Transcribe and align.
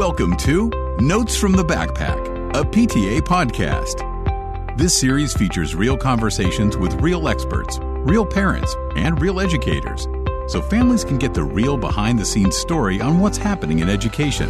Welcome 0.00 0.34
to 0.38 0.70
Notes 0.98 1.36
from 1.36 1.52
the 1.52 1.62
Backpack, 1.62 2.56
a 2.56 2.64
PTA 2.64 3.20
podcast. 3.20 4.78
This 4.78 4.98
series 4.98 5.34
features 5.34 5.74
real 5.74 5.94
conversations 5.94 6.74
with 6.74 6.94
real 7.02 7.28
experts, 7.28 7.78
real 7.82 8.24
parents, 8.24 8.74
and 8.96 9.20
real 9.20 9.40
educators, 9.40 10.08
so 10.50 10.62
families 10.62 11.04
can 11.04 11.18
get 11.18 11.34
the 11.34 11.44
real 11.44 11.76
behind 11.76 12.18
the 12.18 12.24
scenes 12.24 12.56
story 12.56 12.98
on 13.02 13.20
what's 13.20 13.36
happening 13.36 13.80
in 13.80 13.90
education. 13.90 14.48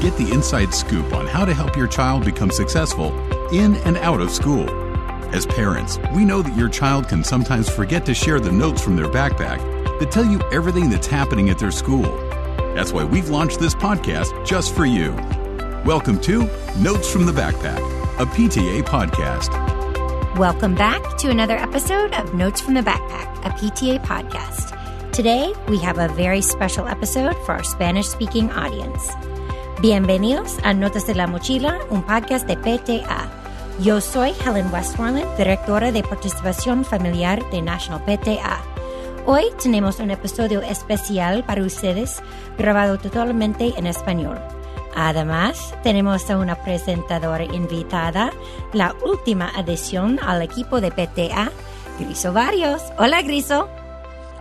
Get 0.00 0.16
the 0.16 0.30
inside 0.32 0.72
scoop 0.72 1.12
on 1.12 1.26
how 1.26 1.44
to 1.44 1.52
help 1.52 1.76
your 1.76 1.86
child 1.86 2.24
become 2.24 2.50
successful 2.50 3.12
in 3.52 3.76
and 3.84 3.98
out 3.98 4.22
of 4.22 4.30
school. 4.30 4.66
As 5.34 5.44
parents, 5.44 5.98
we 6.14 6.24
know 6.24 6.40
that 6.40 6.56
your 6.56 6.70
child 6.70 7.06
can 7.06 7.22
sometimes 7.22 7.68
forget 7.68 8.06
to 8.06 8.14
share 8.14 8.40
the 8.40 8.50
notes 8.50 8.80
from 8.82 8.96
their 8.96 9.08
backpack 9.08 9.58
that 9.98 10.10
tell 10.10 10.24
you 10.24 10.40
everything 10.52 10.88
that's 10.88 11.06
happening 11.06 11.50
at 11.50 11.58
their 11.58 11.70
school. 11.70 12.31
That's 12.74 12.90
why 12.90 13.04
we've 13.04 13.28
launched 13.28 13.60
this 13.60 13.74
podcast 13.74 14.46
just 14.46 14.74
for 14.74 14.86
you. 14.86 15.12
Welcome 15.84 16.18
to 16.22 16.48
Notes 16.78 17.12
from 17.12 17.26
the 17.26 17.32
Backpack, 17.32 17.78
a 18.18 18.24
PTA 18.24 18.82
podcast. 18.82 19.50
Welcome 20.38 20.74
back 20.74 21.18
to 21.18 21.28
another 21.28 21.56
episode 21.56 22.14
of 22.14 22.32
Notes 22.32 22.62
from 22.62 22.72
the 22.72 22.80
Backpack, 22.80 23.28
a 23.44 23.50
PTA 23.50 24.02
podcast. 24.02 24.72
Today, 25.12 25.52
we 25.68 25.78
have 25.80 25.98
a 25.98 26.08
very 26.14 26.40
special 26.40 26.88
episode 26.88 27.36
for 27.44 27.52
our 27.52 27.62
Spanish 27.62 28.06
speaking 28.06 28.50
audience. 28.52 29.06
Bienvenidos 29.82 30.56
a 30.60 30.72
Notas 30.72 31.06
de 31.06 31.14
la 31.14 31.26
Mochila, 31.26 31.78
un 31.90 32.02
podcast 32.02 32.46
de 32.46 32.56
PTA. 32.56 33.30
Yo 33.80 34.00
soy 34.00 34.32
Helen 34.32 34.72
Westmoreland, 34.72 35.36
directora 35.36 35.92
de 35.92 36.02
participación 36.02 36.86
familiar 36.86 37.44
de 37.50 37.60
National 37.60 38.00
PTA. 38.06 38.71
Hoy 39.24 39.44
tenemos 39.62 40.00
un 40.00 40.10
episodio 40.10 40.62
especial 40.62 41.44
para 41.44 41.62
ustedes, 41.62 42.20
grabado 42.58 42.98
totalmente 42.98 43.72
en 43.76 43.86
español. 43.86 44.36
Además, 44.96 45.76
tenemos 45.84 46.28
a 46.28 46.38
una 46.38 46.56
presentadora 46.56 47.44
invitada, 47.44 48.32
la 48.72 48.96
última 49.06 49.48
adición 49.54 50.18
al 50.20 50.42
equipo 50.42 50.80
de 50.80 50.90
PTA, 50.90 51.52
Griso 52.00 52.32
Varios. 52.32 52.82
Hola, 52.98 53.22
Griso. 53.22 53.68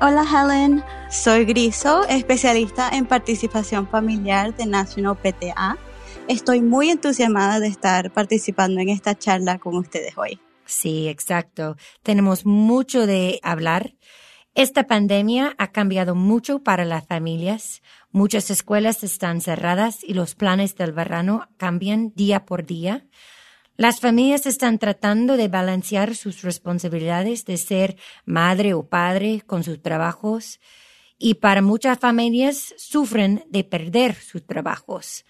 Hola, 0.01 0.25
Helen. 0.25 0.83
Soy 1.11 1.45
Griso, 1.45 2.03
especialista 2.07 2.89
en 2.89 3.05
participación 3.05 3.87
familiar 3.87 4.55
de 4.57 4.65
National 4.65 5.15
PTA. 5.15 5.77
Estoy 6.27 6.61
muy 6.61 6.89
entusiasmada 6.89 7.59
de 7.59 7.67
estar 7.67 8.09
participando 8.11 8.81
en 8.81 8.89
esta 8.89 9.15
charla 9.15 9.59
con 9.59 9.77
ustedes 9.77 10.17
hoy. 10.17 10.39
Sí, 10.65 11.07
exacto. 11.07 11.75
Tenemos 12.01 12.47
mucho 12.47 13.05
de 13.05 13.39
hablar 13.43 13.93
esta 14.53 14.83
pandemia 14.83 15.55
ha 15.57 15.71
cambiado 15.71 16.13
mucho 16.13 16.59
para 16.59 16.83
las 16.83 17.07
familias. 17.07 17.81
Muchas 18.11 18.51
escuelas 18.51 19.01
están 19.01 19.39
cerradas 19.39 20.03
y 20.03 20.13
los 20.13 20.35
planes 20.35 20.75
del 20.75 20.91
verano 20.91 21.47
cambian 21.55 22.11
día 22.15 22.45
por 22.45 22.65
día. 22.65 23.05
Las 23.77 24.01
familias 24.01 24.45
están 24.45 24.77
tratando 24.77 25.37
de 25.37 25.47
balancear 25.47 26.15
sus 26.15 26.41
responsabilidades 26.41 27.45
de 27.45 27.55
ser 27.55 27.95
madre 28.25 28.73
o 28.73 28.89
padre 28.89 29.41
con 29.45 29.63
sus 29.63 29.81
trabajos 29.81 30.59
y 31.17 31.35
para 31.35 31.61
muchas 31.61 31.97
familias 31.97 32.75
sufren 32.77 33.45
de 33.47 33.63
perder 33.63 34.15
sus 34.15 34.45
trabajos. 34.45 35.23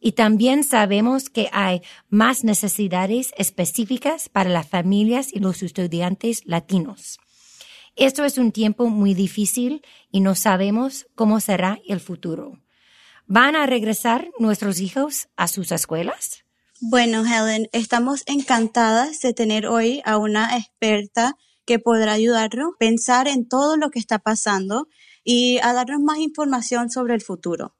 Y 0.00 0.12
también 0.12 0.64
sabemos 0.64 1.30
que 1.30 1.48
hay 1.52 1.80
más 2.08 2.42
necesidades 2.42 3.32
específicas 3.38 4.28
para 4.28 4.50
las 4.50 4.68
familias 4.68 5.32
y 5.32 5.38
los 5.38 5.62
estudiantes 5.62 6.42
latinos. 6.44 7.20
Esto 7.96 8.24
es 8.24 8.38
un 8.38 8.50
tiempo 8.50 8.88
muy 8.88 9.14
difícil 9.14 9.82
y 10.10 10.18
no 10.18 10.34
sabemos 10.34 11.06
cómo 11.14 11.38
será 11.38 11.78
el 11.86 12.00
futuro. 12.00 12.60
¿Van 13.26 13.54
a 13.54 13.66
regresar 13.66 14.30
nuestros 14.40 14.80
hijos 14.80 15.28
a 15.36 15.46
sus 15.46 15.70
escuelas? 15.70 16.44
Bueno, 16.80 17.24
Helen, 17.24 17.68
estamos 17.72 18.24
encantadas 18.26 19.20
de 19.20 19.32
tener 19.32 19.68
hoy 19.68 20.02
a 20.04 20.18
una 20.18 20.58
experta 20.58 21.36
que 21.64 21.78
podrá 21.78 22.12
ayudarnos 22.12 22.72
a 22.74 22.78
pensar 22.78 23.28
en 23.28 23.48
todo 23.48 23.76
lo 23.76 23.90
que 23.90 24.00
está 24.00 24.18
pasando 24.18 24.88
y 25.22 25.58
a 25.62 25.72
darnos 25.72 26.00
más 26.00 26.18
información 26.18 26.90
sobre 26.90 27.14
el 27.14 27.22
futuro. 27.22 27.76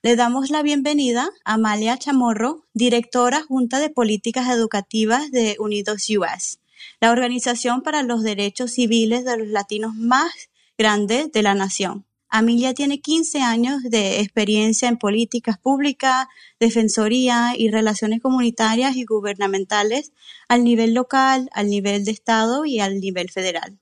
Le 0.00 0.14
damos 0.14 0.48
la 0.50 0.62
bienvenida 0.62 1.28
a 1.44 1.54
Amalia 1.54 1.98
Chamorro, 1.98 2.62
directora 2.72 3.42
Junta 3.42 3.80
de 3.80 3.90
Políticas 3.90 4.48
Educativas 4.48 5.32
de 5.32 5.56
Unidos 5.58 6.06
US 6.10 6.60
la 7.00 7.10
organización 7.10 7.82
para 7.82 8.02
los 8.02 8.22
derechos 8.22 8.72
civiles 8.72 9.24
de 9.24 9.36
los 9.38 9.48
latinos 9.48 9.94
más 9.94 10.32
grande 10.78 11.30
de 11.32 11.42
la 11.42 11.54
nación. 11.54 12.06
Amelia 12.28 12.74
tiene 12.74 13.00
15 13.00 13.40
años 13.40 13.82
de 13.84 14.20
experiencia 14.20 14.88
en 14.88 14.98
políticas 14.98 15.58
públicas, 15.58 16.26
defensoría 16.58 17.54
y 17.56 17.70
relaciones 17.70 18.20
comunitarias 18.20 18.96
y 18.96 19.04
gubernamentales 19.04 20.12
al 20.48 20.64
nivel 20.64 20.92
local, 20.92 21.48
al 21.52 21.68
nivel 21.68 22.04
de 22.04 22.10
Estado 22.10 22.64
y 22.64 22.80
al 22.80 23.00
nivel 23.00 23.30
federal. 23.30 23.78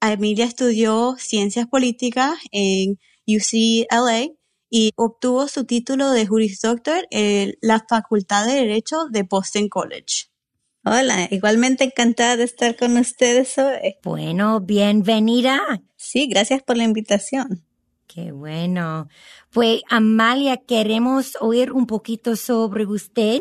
Amelia 0.00 0.46
estudió 0.46 1.16
ciencias 1.18 1.66
políticas 1.66 2.38
en 2.52 2.98
UCLA 3.26 4.28
y 4.70 4.92
obtuvo 4.96 5.48
su 5.48 5.64
título 5.64 6.10
de 6.10 6.26
Juris 6.26 6.60
Doctor 6.60 7.06
en 7.10 7.54
la 7.60 7.84
Facultad 7.86 8.46
de 8.46 8.54
Derecho 8.54 9.06
de 9.10 9.24
Boston 9.24 9.68
College. 9.68 10.29
Hola, 10.92 11.28
igualmente 11.30 11.84
encantada 11.84 12.36
de 12.36 12.42
estar 12.42 12.74
con 12.74 12.96
ustedes 12.96 13.56
hoy. 13.58 13.94
Bueno, 14.02 14.58
bienvenida. 14.58 15.80
Sí, 15.94 16.26
gracias 16.26 16.64
por 16.64 16.76
la 16.76 16.82
invitación. 16.82 17.64
Qué 18.08 18.32
bueno. 18.32 19.08
Pues 19.52 19.82
Amalia, 19.88 20.56
queremos 20.56 21.36
oír 21.40 21.70
un 21.70 21.86
poquito 21.86 22.34
sobre 22.34 22.86
usted. 22.86 23.40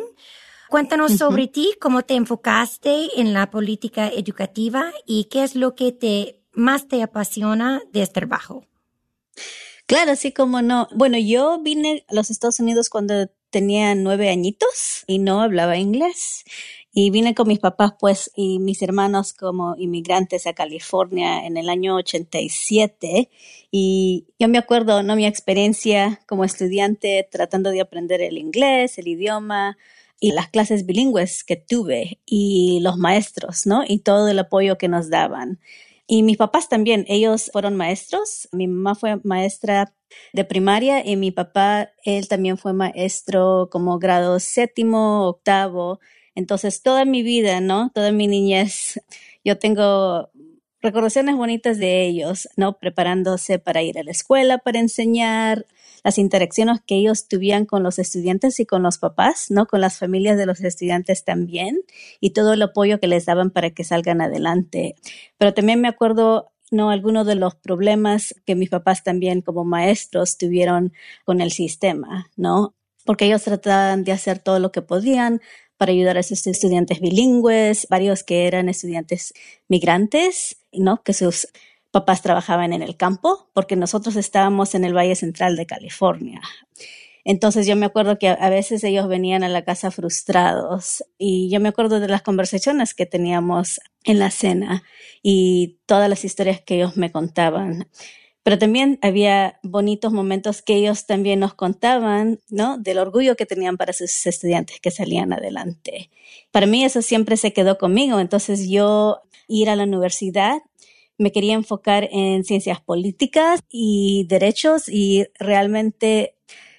Cuéntanos 0.69 1.13
sobre 1.13 1.47
ti, 1.47 1.73
cómo 1.81 2.03
te 2.03 2.13
enfocaste 2.13 3.19
en 3.19 3.33
la 3.33 3.49
política 3.49 4.09
educativa 4.09 4.93
y 5.07 5.23
qué 5.23 5.41
es 5.41 5.55
lo 5.55 5.73
que 5.73 5.91
te 5.91 6.43
más 6.53 6.87
te 6.87 7.01
apasiona 7.01 7.81
de 7.91 8.03
este 8.03 8.19
trabajo. 8.19 8.67
Claro, 9.87 10.15
sí, 10.15 10.31
como 10.31 10.61
no. 10.61 10.87
Bueno, 10.93 11.17
yo 11.17 11.59
vine 11.63 12.05
a 12.09 12.13
los 12.13 12.29
Estados 12.29 12.59
Unidos 12.59 12.89
cuando 12.89 13.27
tenía 13.49 13.95
nueve 13.95 14.29
añitos 14.29 15.03
y 15.07 15.17
no 15.17 15.41
hablaba 15.41 15.77
inglés. 15.77 16.43
Y 17.01 17.11
vine 17.11 17.33
con 17.33 17.47
mis 17.47 17.59
papás, 17.59 17.93
pues, 17.97 18.29
y 18.35 18.59
mis 18.59 18.81
hermanos 18.81 19.31
como 19.31 19.73
inmigrantes 19.77 20.45
a 20.45 20.53
California 20.53 21.45
en 21.45 21.55
el 21.55 21.69
año 21.69 21.95
87. 21.95 23.29
Y 23.71 24.25
yo 24.37 24.49
me 24.49 24.57
acuerdo, 24.57 25.01
¿no? 25.01 25.15
Mi 25.15 25.25
experiencia 25.25 26.19
como 26.27 26.43
estudiante 26.43 27.25
tratando 27.31 27.69
de 27.71 27.79
aprender 27.79 28.19
el 28.21 28.37
inglés, 28.37 28.97
el 28.97 29.07
idioma 29.07 29.77
y 30.19 30.33
las 30.33 30.49
clases 30.49 30.85
bilingües 30.85 31.45
que 31.45 31.55
tuve 31.55 32.19
y 32.25 32.79
los 32.81 32.97
maestros, 32.97 33.65
¿no? 33.65 33.83
Y 33.87 33.99
todo 33.99 34.27
el 34.27 34.37
apoyo 34.37 34.77
que 34.77 34.89
nos 34.89 35.09
daban. 35.09 35.61
Y 36.05 36.23
mis 36.23 36.35
papás 36.35 36.67
también, 36.67 37.05
ellos 37.07 37.49
fueron 37.53 37.77
maestros. 37.77 38.49
Mi 38.51 38.67
mamá 38.67 38.95
fue 38.95 39.21
maestra 39.23 39.93
de 40.33 40.43
primaria 40.43 41.07
y 41.07 41.15
mi 41.15 41.31
papá, 41.31 41.91
él 42.03 42.27
también 42.27 42.57
fue 42.57 42.73
maestro 42.73 43.69
como 43.71 43.99
grado 43.99 44.41
séptimo, 44.41 45.29
octavo. 45.29 46.01
Entonces, 46.39 46.81
toda 46.81 47.05
mi 47.05 47.21
vida, 47.21 47.61
¿no? 47.61 47.91
Toda 47.93 48.11
mi 48.11 48.27
niñez, 48.27 48.99
yo 49.43 49.59
tengo 49.59 50.31
recordaciones 50.81 51.35
bonitas 51.35 51.77
de 51.77 52.07
ellos, 52.07 52.49
¿no? 52.57 52.79
Preparándose 52.79 53.59
para 53.59 53.83
ir 53.83 53.99
a 53.99 54.03
la 54.03 54.11
escuela, 54.11 54.57
para 54.57 54.79
enseñar, 54.79 55.65
las 56.03 56.17
interacciones 56.17 56.79
que 56.85 56.95
ellos 56.95 57.27
tuvieron 57.27 57.65
con 57.65 57.83
los 57.83 57.99
estudiantes 57.99 58.59
y 58.59 58.65
con 58.65 58.83
los 58.83 58.97
papás, 58.97 59.47
¿no? 59.49 59.65
Con 59.65 59.81
las 59.81 59.97
familias 59.97 60.37
de 60.37 60.45
los 60.45 60.61
estudiantes 60.61 61.23
también 61.23 61.81
y 62.19 62.31
todo 62.31 62.53
el 62.53 62.61
apoyo 62.61 62.99
que 62.99 63.07
les 63.07 63.25
daban 63.25 63.51
para 63.51 63.71
que 63.71 63.83
salgan 63.83 64.21
adelante. 64.21 64.95
Pero 65.37 65.53
también 65.53 65.81
me 65.81 65.87
acuerdo 65.87 66.51
no 66.71 66.89
algunos 66.91 67.25
de 67.25 67.35
los 67.35 67.55
problemas 67.55 68.35
que 68.45 68.55
mis 68.55 68.69
papás 68.69 69.03
también 69.03 69.41
como 69.41 69.65
maestros 69.65 70.37
tuvieron 70.37 70.93
con 71.25 71.41
el 71.41 71.51
sistema, 71.51 72.29
¿no? 72.35 72.75
Porque 73.05 73.25
ellos 73.25 73.43
trataban 73.43 74.03
de 74.03 74.11
hacer 74.11 74.39
todo 74.39 74.59
lo 74.59 74.71
que 74.71 74.81
podían 74.81 75.41
para 75.77 75.91
ayudar 75.93 76.17
a 76.17 76.19
esos 76.19 76.45
estudiantes 76.45 76.99
bilingües, 76.99 77.87
varios 77.89 78.23
que 78.23 78.47
eran 78.47 78.67
estudiantes 78.67 79.33
migrantes, 79.69 80.57
¿no? 80.73 81.01
Que 81.03 81.13
sus 81.13 81.47
papás 81.91 82.21
trabajaban 82.21 82.73
en 82.73 82.81
el 82.81 82.97
campo, 82.97 83.49
porque 83.53 83.75
nosotros 83.75 84.15
estábamos 84.15 84.75
en 84.75 84.83
el 84.83 84.95
Valle 84.95 85.15
Central 85.15 85.55
de 85.55 85.65
California. 85.65 86.41
Entonces 87.25 87.67
yo 87.67 87.75
me 87.75 87.85
acuerdo 87.85 88.17
que 88.17 88.29
a 88.29 88.49
veces 88.49 88.83
ellos 88.83 89.07
venían 89.07 89.43
a 89.43 89.49
la 89.49 89.63
casa 89.63 89.91
frustrados 89.91 91.03
y 91.17 91.49
yo 91.49 91.59
me 91.59 91.69
acuerdo 91.69 91.99
de 91.99 92.07
las 92.07 92.21
conversaciones 92.21 92.93
que 92.93 93.05
teníamos 93.05 93.79
en 94.03 94.19
la 94.19 94.31
cena 94.31 94.83
y 95.21 95.79
todas 95.85 96.09
las 96.09 96.25
historias 96.25 96.61
que 96.61 96.75
ellos 96.75 96.97
me 96.97 97.11
contaban. 97.11 97.89
Pero 98.49 98.57
también 98.57 98.97
había 99.03 99.59
bonitos 99.61 100.11
momentos 100.11 100.63
que 100.63 100.73
ellos 100.73 101.05
también 101.05 101.39
nos 101.39 101.53
contaban, 101.53 102.39
¿no? 102.49 102.79
Del 102.79 102.97
orgullo 102.97 103.35
que 103.35 103.45
tenían 103.45 103.77
para 103.77 103.93
sus 103.93 104.25
estudiantes 104.25 104.79
que 104.79 104.89
salían 104.89 105.31
adelante. 105.31 106.09
Para 106.49 106.65
mí 106.65 106.83
eso 106.83 107.03
siempre 107.03 107.37
se 107.37 107.53
quedó 107.53 107.77
conmigo. 107.77 108.19
Entonces 108.19 108.67
yo 108.67 109.19
ir 109.47 109.69
a 109.69 109.75
la 109.75 109.83
universidad 109.83 110.63
me 111.19 111.31
quería 111.31 111.53
enfocar 111.53 112.09
en 112.11 112.43
ciencias 112.43 112.81
políticas 112.81 113.59
y 113.69 114.25
derechos 114.27 114.89
y 114.89 115.27
realmente 115.37 116.33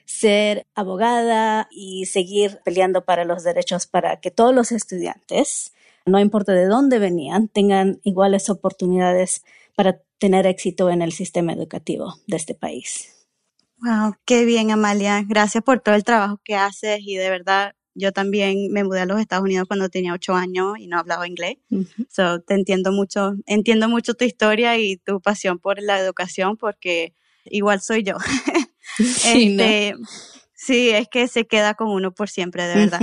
ser 0.05 0.67
abogada 0.75 1.69
y 1.71 2.07
seguir 2.07 2.59
peleando 2.65 3.05
para 3.05 3.25
los 3.25 3.45
derechos 3.45 3.87
para 3.87 4.17
que 4.17 4.33
todos 4.33 4.53
los 4.53 4.73
estudiantes, 4.73 5.73
no 6.05 6.19
importa 6.19 6.53
de 6.53 6.67
dónde 6.67 6.99
venían, 6.99 7.47
tengan 7.47 8.01
iguales 8.03 8.51
oportunidades 8.51 9.45
para 9.81 9.99
tener 10.19 10.47
éxito 10.47 10.91
en 10.91 11.01
el 11.01 11.11
sistema 11.11 11.55
educativo 11.55 12.21
de 12.27 12.37
este 12.37 12.55
país. 12.55 13.27
Wow, 13.79 14.15
qué 14.27 14.45
bien, 14.45 14.71
Amalia. 14.71 15.25
Gracias 15.27 15.65
por 15.65 15.81
todo 15.81 15.95
el 15.95 16.05
trabajo 16.05 16.39
que 16.45 16.55
haces 16.55 17.01
y 17.01 17.17
de 17.17 17.31
verdad 17.31 17.73
yo 17.95 18.13
también 18.13 18.71
me 18.71 18.85
mudé 18.85 19.01
a 19.01 19.07
los 19.07 19.19
Estados 19.19 19.43
Unidos 19.43 19.67
cuando 19.67 19.89
tenía 19.89 20.13
ocho 20.13 20.35
años 20.35 20.75
y 20.79 20.87
no 20.87 20.99
hablaba 20.99 21.27
inglés. 21.27 21.57
So, 22.11 22.43
te 22.43 22.53
entiendo 22.53 22.93
mucho, 22.93 23.33
entiendo 23.47 23.89
mucho 23.89 24.13
tu 24.13 24.27
historia 24.27 24.77
y 24.77 24.99
tu 24.99 25.23
pasión 25.23 25.59
por 25.59 25.81
la 25.81 25.99
educación 25.99 26.59
porque 26.59 27.15
igual 27.47 27.81
soy 27.81 28.03
yo. 28.03 28.17
Sí, 28.97 29.57
este, 29.57 29.95
sí, 30.53 30.91
es 30.91 31.09
que 31.09 31.27
se 31.27 31.47
queda 31.47 31.73
con 31.73 31.89
uno 31.89 32.13
por 32.13 32.29
siempre, 32.29 32.67
de 32.67 32.75
verdad. 32.75 33.01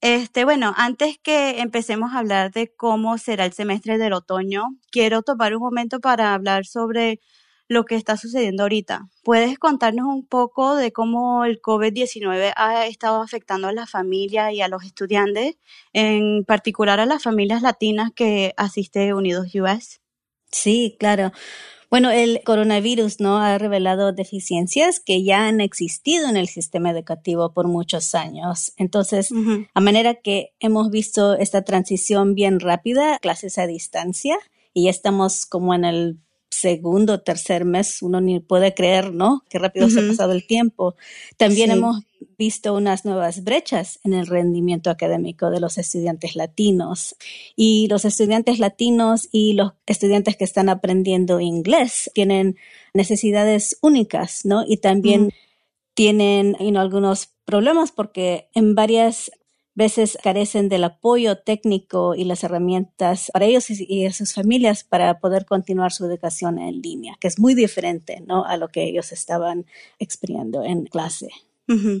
Este, 0.00 0.44
bueno, 0.44 0.72
antes 0.76 1.18
que 1.18 1.60
empecemos 1.60 2.12
a 2.12 2.20
hablar 2.20 2.52
de 2.52 2.72
cómo 2.72 3.18
será 3.18 3.44
el 3.44 3.52
semestre 3.52 3.98
del 3.98 4.12
otoño, 4.12 4.64
quiero 4.92 5.22
tomar 5.22 5.54
un 5.56 5.60
momento 5.62 5.98
para 5.98 6.34
hablar 6.34 6.66
sobre 6.66 7.20
lo 7.66 7.84
que 7.84 7.96
está 7.96 8.16
sucediendo 8.16 8.62
ahorita. 8.62 9.08
¿Puedes 9.24 9.58
contarnos 9.58 10.06
un 10.06 10.24
poco 10.24 10.76
de 10.76 10.92
cómo 10.92 11.44
el 11.44 11.60
COVID-19 11.60 12.52
ha 12.56 12.86
estado 12.86 13.20
afectando 13.20 13.66
a 13.68 13.72
la 13.72 13.86
familia 13.86 14.52
y 14.52 14.62
a 14.62 14.68
los 14.68 14.84
estudiantes, 14.84 15.56
en 15.92 16.44
particular 16.44 17.00
a 17.00 17.06
las 17.06 17.24
familias 17.24 17.60
latinas 17.62 18.12
que 18.14 18.54
asiste 18.56 19.12
Unidos 19.12 19.48
US? 19.54 20.00
Sí, 20.50 20.96
claro. 20.98 21.32
Bueno, 21.90 22.10
el 22.10 22.42
coronavirus 22.44 23.18
no 23.18 23.38
ha 23.38 23.56
revelado 23.56 24.12
deficiencias 24.12 25.00
que 25.00 25.24
ya 25.24 25.48
han 25.48 25.62
existido 25.62 26.28
en 26.28 26.36
el 26.36 26.46
sistema 26.46 26.90
educativo 26.90 27.54
por 27.54 27.66
muchos 27.66 28.14
años. 28.14 28.72
Entonces, 28.76 29.30
a 29.72 29.80
manera 29.80 30.14
que 30.14 30.52
hemos 30.60 30.90
visto 30.90 31.34
esta 31.34 31.62
transición 31.62 32.34
bien 32.34 32.60
rápida, 32.60 33.18
clases 33.20 33.56
a 33.56 33.66
distancia, 33.66 34.36
y 34.74 34.84
ya 34.84 34.90
estamos 34.90 35.46
como 35.46 35.72
en 35.74 35.86
el 35.86 36.18
segundo, 36.50 37.20
tercer 37.20 37.64
mes, 37.64 38.02
uno 38.02 38.20
ni 38.20 38.40
puede 38.40 38.74
creer, 38.74 39.12
¿no? 39.12 39.44
Qué 39.48 39.58
rápido 39.58 39.88
se 39.90 40.00
ha 40.00 40.08
pasado 40.08 40.32
el 40.32 40.46
tiempo. 40.46 40.96
También 41.36 41.70
hemos 41.70 42.02
visto 42.36 42.74
unas 42.74 43.04
nuevas 43.04 43.44
brechas 43.44 44.00
en 44.04 44.14
el 44.14 44.26
rendimiento 44.26 44.90
académico 44.90 45.50
de 45.50 45.60
los 45.60 45.78
estudiantes 45.78 46.36
latinos. 46.36 47.16
Y 47.54 47.86
los 47.88 48.04
estudiantes 48.04 48.58
latinos 48.58 49.28
y 49.30 49.52
los 49.52 49.72
estudiantes 49.86 50.36
que 50.36 50.44
están 50.44 50.68
aprendiendo 50.68 51.40
inglés 51.40 52.10
tienen 52.14 52.56
necesidades 52.94 53.78
únicas, 53.80 54.44
¿no? 54.44 54.64
Y 54.66 54.78
también 54.78 55.32
tienen 55.94 56.56
algunos 56.76 57.30
problemas 57.44 57.92
porque 57.92 58.48
en 58.54 58.74
varias 58.74 59.30
veces 59.78 60.18
carecen 60.20 60.68
del 60.68 60.82
apoyo 60.82 61.38
técnico 61.38 62.16
y 62.16 62.24
las 62.24 62.42
herramientas 62.42 63.30
para 63.32 63.46
ellos 63.46 63.70
y, 63.70 64.10
sus 64.10 64.34
familias 64.34 64.82
para 64.82 65.20
poder 65.20 65.46
continuar 65.46 65.92
su 65.92 66.04
educación 66.04 66.58
en 66.58 66.82
línea, 66.82 67.16
que 67.20 67.28
es 67.28 67.38
muy 67.38 67.54
diferente 67.54 68.20
¿no? 68.26 68.44
a 68.44 68.56
lo 68.56 68.68
que 68.68 68.82
ellos 68.82 69.12
estaban 69.12 69.66
expidiendo 70.00 70.64
en 70.64 70.86
clase. 70.86 71.28
Mm. 71.68 71.98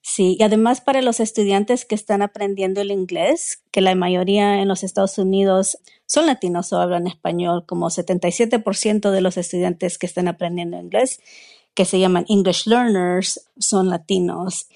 Sí, 0.00 0.36
y 0.38 0.42
además 0.44 0.80
para 0.80 1.02
los 1.02 1.18
estudiantes 1.18 1.84
que 1.84 1.96
están 1.96 2.22
aprendiendo 2.22 2.80
el 2.80 2.92
inglés, 2.92 3.64
que 3.72 3.80
la 3.80 3.96
mayoría 3.96 4.62
en 4.62 4.68
los 4.68 4.84
Estados 4.84 5.18
Unidos 5.18 5.78
son 6.06 6.26
latinos 6.26 6.72
o 6.72 6.78
hablan 6.78 7.08
español, 7.08 7.66
como 7.66 7.90
77% 7.90 9.10
de 9.10 9.20
los 9.20 9.36
estudiantes 9.36 9.98
que 9.98 10.06
están 10.06 10.28
aprendiendo 10.28 10.78
inglés 10.78 11.20
que 11.78 11.84
se 11.84 12.00
llaman 12.00 12.24
English 12.28 12.66
Learners 12.66 13.48
son 13.56 13.88
latinos. 13.88 14.66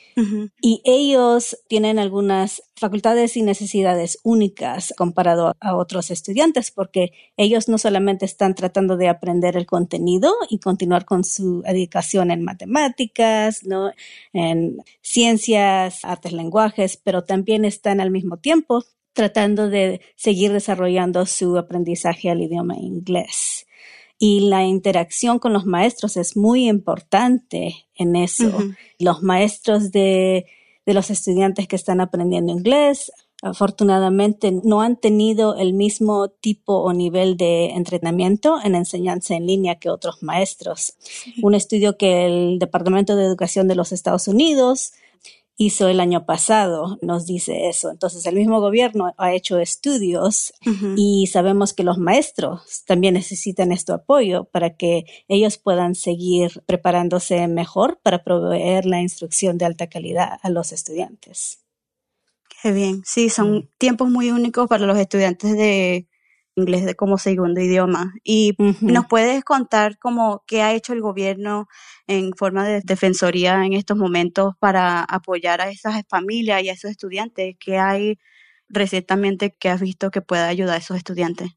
Y 0.60 0.82
ellos 0.84 1.58
tienen 1.66 1.98
algunas 1.98 2.62
facultades 2.76 3.36
y 3.36 3.42
necesidades 3.42 4.20
únicas 4.22 4.94
comparado 4.96 5.56
a 5.58 5.74
otros 5.74 6.12
estudiantes 6.12 6.70
porque 6.70 7.10
ellos 7.36 7.68
no 7.68 7.78
solamente 7.78 8.24
están 8.24 8.54
tratando 8.54 8.96
de 8.96 9.08
aprender 9.08 9.56
el 9.56 9.66
contenido 9.66 10.32
y 10.48 10.60
continuar 10.60 11.04
con 11.04 11.24
su 11.24 11.64
educación 11.66 12.30
en 12.30 12.44
matemáticas, 12.44 13.64
¿no? 13.64 13.90
en 14.32 14.76
ciencias, 15.00 16.04
artes, 16.04 16.32
lenguajes, 16.32 16.98
pero 17.02 17.24
también 17.24 17.64
están 17.64 18.00
al 18.00 18.12
mismo 18.12 18.36
tiempo 18.36 18.84
tratando 19.12 19.68
de 19.68 20.00
seguir 20.14 20.52
desarrollando 20.52 21.26
su 21.26 21.58
aprendizaje 21.58 22.30
al 22.30 22.42
idioma 22.42 22.76
inglés 22.76 23.66
y 24.24 24.38
la 24.38 24.64
interacción 24.64 25.40
con 25.40 25.52
los 25.52 25.66
maestros 25.66 26.16
es 26.16 26.36
muy 26.36 26.68
importante 26.68 27.86
en 27.96 28.14
eso. 28.14 28.56
Los 29.00 29.20
maestros 29.20 29.90
de, 29.90 30.46
de 30.86 30.94
los 30.94 31.10
estudiantes 31.10 31.66
que 31.66 31.74
están 31.74 32.00
aprendiendo 32.00 32.52
inglés 32.52 33.10
afortunadamente 33.42 34.52
no 34.62 34.80
han 34.80 34.94
tenido 34.94 35.56
el 35.56 35.72
mismo 35.72 36.28
tipo 36.28 36.76
o 36.76 36.92
nivel 36.92 37.36
de 37.36 37.70
entrenamiento 37.70 38.58
en 38.62 38.76
enseñanza 38.76 39.34
en 39.34 39.48
línea 39.48 39.80
que 39.80 39.90
otros 39.90 40.22
maestros. 40.22 40.94
Un 41.42 41.56
estudio 41.56 41.96
que 41.96 42.24
el 42.24 42.60
Departamento 42.60 43.16
de 43.16 43.24
Educación 43.24 43.66
de 43.66 43.74
los 43.74 43.90
Estados 43.90 44.28
Unidos 44.28 44.92
hizo 45.56 45.88
el 45.88 46.00
año 46.00 46.26
pasado, 46.26 46.98
nos 47.02 47.26
dice 47.26 47.68
eso. 47.68 47.90
Entonces, 47.90 48.24
el 48.26 48.36
mismo 48.36 48.60
gobierno 48.60 49.14
ha 49.16 49.32
hecho 49.32 49.58
estudios 49.58 50.52
y 50.96 51.26
sabemos 51.26 51.72
que 51.72 51.84
los 51.84 51.98
maestros 51.98 52.84
también 52.86 53.14
necesitan 53.14 53.72
este 53.72 53.92
apoyo 53.92 54.44
para 54.44 54.76
que 54.76 55.04
ellos 55.28 55.58
puedan 55.58 55.94
seguir 55.94 56.62
preparándose 56.66 57.46
mejor 57.48 58.00
para 58.02 58.24
proveer 58.24 58.86
la 58.86 59.00
instrucción 59.00 59.58
de 59.58 59.66
alta 59.66 59.86
calidad 59.86 60.38
a 60.42 60.50
los 60.50 60.72
estudiantes. 60.72 61.60
Qué 62.62 62.72
bien. 62.72 63.02
Sí, 63.04 63.28
son 63.28 63.56
mm. 63.56 63.68
tiempos 63.78 64.08
muy 64.08 64.30
únicos 64.30 64.68
para 64.68 64.86
los 64.86 64.96
estudiantes 64.96 65.52
de 65.52 66.06
inglés 66.54 66.84
de 66.84 66.94
como 66.94 67.18
segundo 67.18 67.60
idioma. 67.60 68.12
Y 68.24 68.54
nos 68.80 69.06
puedes 69.06 69.42
contar 69.44 69.98
cómo 69.98 70.44
qué 70.46 70.62
ha 70.62 70.74
hecho 70.74 70.92
el 70.92 71.00
gobierno 71.00 71.66
en 72.06 72.32
forma 72.36 72.66
de 72.66 72.80
defensoría 72.84 73.64
en 73.64 73.72
estos 73.72 73.96
momentos 73.96 74.54
para 74.58 75.02
apoyar 75.02 75.60
a 75.60 75.70
esas 75.70 76.02
familias 76.08 76.62
y 76.62 76.68
a 76.68 76.72
esos 76.72 76.90
estudiantes. 76.90 77.56
¿Qué 77.58 77.78
hay 77.78 78.18
recientemente 78.68 79.54
que 79.58 79.68
has 79.68 79.80
visto 79.80 80.10
que 80.10 80.22
pueda 80.22 80.48
ayudar 80.48 80.76
a 80.76 80.78
esos 80.78 80.96
estudiantes? 80.96 81.50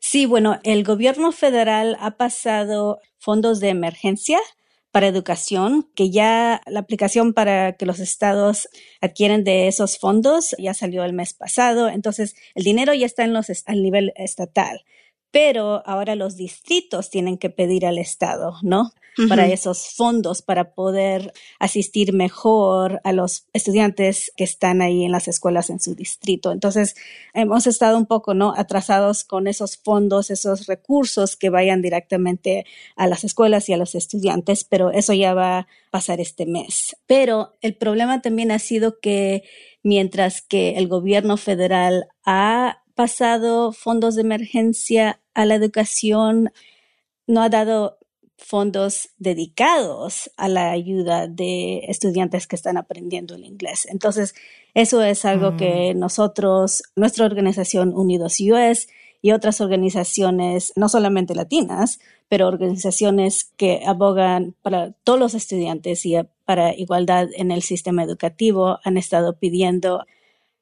Sí, 0.00 0.26
bueno, 0.26 0.58
el 0.64 0.82
gobierno 0.84 1.32
federal 1.32 1.96
ha 2.00 2.16
pasado 2.16 3.00
fondos 3.18 3.60
de 3.60 3.68
emergencia 3.68 4.40
para 4.92 5.08
educación, 5.08 5.88
que 5.94 6.10
ya 6.10 6.60
la 6.66 6.80
aplicación 6.80 7.32
para 7.32 7.72
que 7.72 7.86
los 7.86 7.98
estados 7.98 8.68
adquieren 9.00 9.42
de 9.42 9.66
esos 9.66 9.98
fondos 9.98 10.54
ya 10.58 10.74
salió 10.74 11.02
el 11.02 11.14
mes 11.14 11.34
pasado. 11.34 11.88
Entonces, 11.88 12.36
el 12.54 12.62
dinero 12.62 12.94
ya 12.94 13.06
está 13.06 13.24
en 13.24 13.32
los, 13.32 13.46
al 13.66 13.82
nivel 13.82 14.12
estatal 14.16 14.84
pero 15.32 15.82
ahora 15.86 16.14
los 16.14 16.36
distritos 16.36 17.10
tienen 17.10 17.38
que 17.38 17.50
pedir 17.50 17.86
al 17.86 17.98
Estado, 17.98 18.54
¿no? 18.62 18.92
Para 19.28 19.46
esos 19.46 19.88
fondos, 19.94 20.40
para 20.40 20.72
poder 20.72 21.34
asistir 21.58 22.14
mejor 22.14 23.02
a 23.04 23.12
los 23.12 23.44
estudiantes 23.52 24.32
que 24.38 24.44
están 24.44 24.80
ahí 24.80 25.04
en 25.04 25.12
las 25.12 25.28
escuelas 25.28 25.68
en 25.68 25.80
su 25.80 25.94
distrito. 25.94 26.50
Entonces, 26.50 26.94
hemos 27.34 27.66
estado 27.66 27.98
un 27.98 28.06
poco, 28.06 28.32
¿no? 28.32 28.54
Atrasados 28.56 29.24
con 29.24 29.48
esos 29.48 29.76
fondos, 29.76 30.30
esos 30.30 30.66
recursos 30.66 31.36
que 31.36 31.50
vayan 31.50 31.82
directamente 31.82 32.64
a 32.96 33.06
las 33.06 33.22
escuelas 33.24 33.68
y 33.68 33.74
a 33.74 33.76
los 33.76 33.94
estudiantes, 33.94 34.64
pero 34.64 34.90
eso 34.90 35.12
ya 35.12 35.34
va 35.34 35.58
a 35.58 35.66
pasar 35.90 36.18
este 36.18 36.46
mes. 36.46 36.96
Pero 37.06 37.52
el 37.60 37.74
problema 37.74 38.22
también 38.22 38.50
ha 38.50 38.58
sido 38.58 38.98
que 38.98 39.42
mientras 39.82 40.40
que 40.40 40.78
el 40.78 40.88
gobierno 40.88 41.36
federal 41.36 42.06
ha 42.24 42.81
pasado 42.94 43.72
fondos 43.72 44.14
de 44.14 44.22
emergencia 44.22 45.20
a 45.34 45.44
la 45.44 45.54
educación, 45.54 46.52
no 47.26 47.42
ha 47.42 47.48
dado 47.48 47.98
fondos 48.36 49.10
dedicados 49.18 50.30
a 50.36 50.48
la 50.48 50.70
ayuda 50.70 51.28
de 51.28 51.78
estudiantes 51.88 52.46
que 52.46 52.56
están 52.56 52.76
aprendiendo 52.76 53.34
el 53.34 53.44
inglés. 53.44 53.86
Entonces, 53.88 54.34
eso 54.74 55.02
es 55.02 55.24
algo 55.24 55.56
que 55.56 55.94
mm. 55.94 55.98
nosotros, 55.98 56.82
nuestra 56.96 57.24
organización 57.24 57.94
Unidos 57.94 58.38
US 58.40 58.88
y 59.22 59.32
otras 59.32 59.60
organizaciones, 59.60 60.72
no 60.76 60.88
solamente 60.88 61.34
latinas, 61.34 62.00
pero 62.28 62.48
organizaciones 62.48 63.52
que 63.56 63.82
abogan 63.86 64.54
para 64.62 64.92
todos 65.04 65.18
los 65.18 65.34
estudiantes 65.34 66.04
y 66.04 66.16
para 66.44 66.74
igualdad 66.74 67.28
en 67.36 67.52
el 67.52 67.62
sistema 67.62 68.02
educativo, 68.02 68.80
han 68.84 68.96
estado 68.96 69.38
pidiendo 69.38 70.04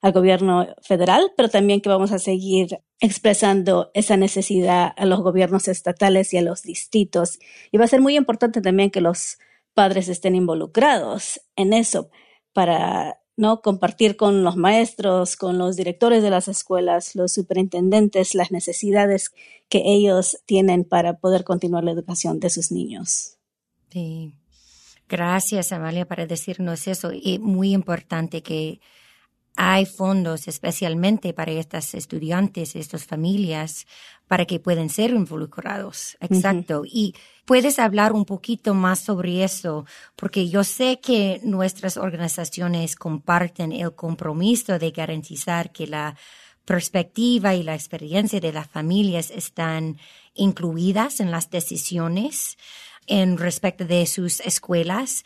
al 0.01 0.13
gobierno 0.13 0.67
federal, 0.83 1.33
pero 1.37 1.49
también 1.49 1.81
que 1.81 1.89
vamos 1.89 2.13
a 2.13 2.19
seguir 2.19 2.81
expresando 3.01 3.91
esa 3.95 4.17
necesidad 4.17 4.93
a 4.97 5.05
los 5.05 5.21
gobiernos 5.21 5.69
estatales 5.69 6.33
y 6.33 6.39
a 6.39 6.43
los 6.43 6.63
distritos. 6.63 7.39
Y 7.71 7.79
va 7.79 7.85
a 7.85 7.89
ser 7.89 8.01
muy 8.01 8.17
importante 8.17 8.61
también 8.61 8.91
que 8.91 9.01
los 9.01 9.39
padres 9.75 10.09
estén 10.09 10.35
involucrados 10.35 11.41
en 11.57 11.73
eso 11.73 12.11
para 12.53 13.21
no 13.37 13.63
compartir 13.63 14.17
con 14.17 14.43
los 14.43 14.57
maestros, 14.57 15.37
con 15.37 15.57
los 15.57 15.77
directores 15.77 16.23
de 16.23 16.31
las 16.31 16.49
escuelas, 16.49 17.15
los 17.15 17.33
superintendentes, 17.33 18.35
las 18.35 18.51
necesidades 18.51 19.33
que 19.69 19.83
ellos 19.85 20.39
tienen 20.45 20.85
para 20.85 21.19
poder 21.19 21.45
continuar 21.45 21.85
la 21.85 21.93
educación 21.93 22.41
de 22.41 22.51
sus 22.51 22.71
niños. 22.71 23.39
Sí. 23.91 24.35
Gracias, 25.09 25.73
Amalia, 25.73 26.07
para 26.07 26.27
decirnos 26.27 26.87
eso. 26.87 27.13
Y 27.13 27.39
muy 27.39 27.73
importante 27.73 28.43
que 28.43 28.81
hay 29.63 29.85
fondos 29.85 30.49
especialmente 30.49 31.35
para 31.35 31.53
estas 31.53 31.93
estudiantes, 31.93 32.75
estas 32.77 33.05
familias, 33.05 33.87
para 34.27 34.47
que 34.47 34.59
puedan 34.59 34.89
ser 34.89 35.11
involucrados. 35.11 36.17
Exacto. 36.19 36.85
Y 36.87 37.15
puedes 37.45 37.79
hablar 37.79 38.15
un 38.15 38.25
poquito 38.25 38.73
más 38.73 39.01
sobre 39.01 39.45
eso, 39.45 39.85
porque 40.17 40.49
yo 40.49 40.65
sé 40.65 40.99
que 41.01 41.43
nuestras 41.45 41.99
organizaciones 41.99 42.97
comparten 42.97 43.73
el 43.73 43.95
compromiso 43.95 44.79
de 44.79 44.93
garantizar 44.93 45.73
que 45.73 45.87
la 45.87 46.17
perspectiva 46.65 47.55
y 47.55 47.63
la 47.63 47.75
experiencia 47.75 48.41
de 48.41 48.55
las 48.55 48.67
familias 48.67 49.31
están 49.31 49.99
incluidas 50.33 51.21
en 51.21 51.31
las 51.31 51.51
decisiones 51.51 52.57
en 53.07 53.37
respecto 53.37 53.85
de 53.85 54.07
sus 54.07 54.41
escuelas 54.41 55.23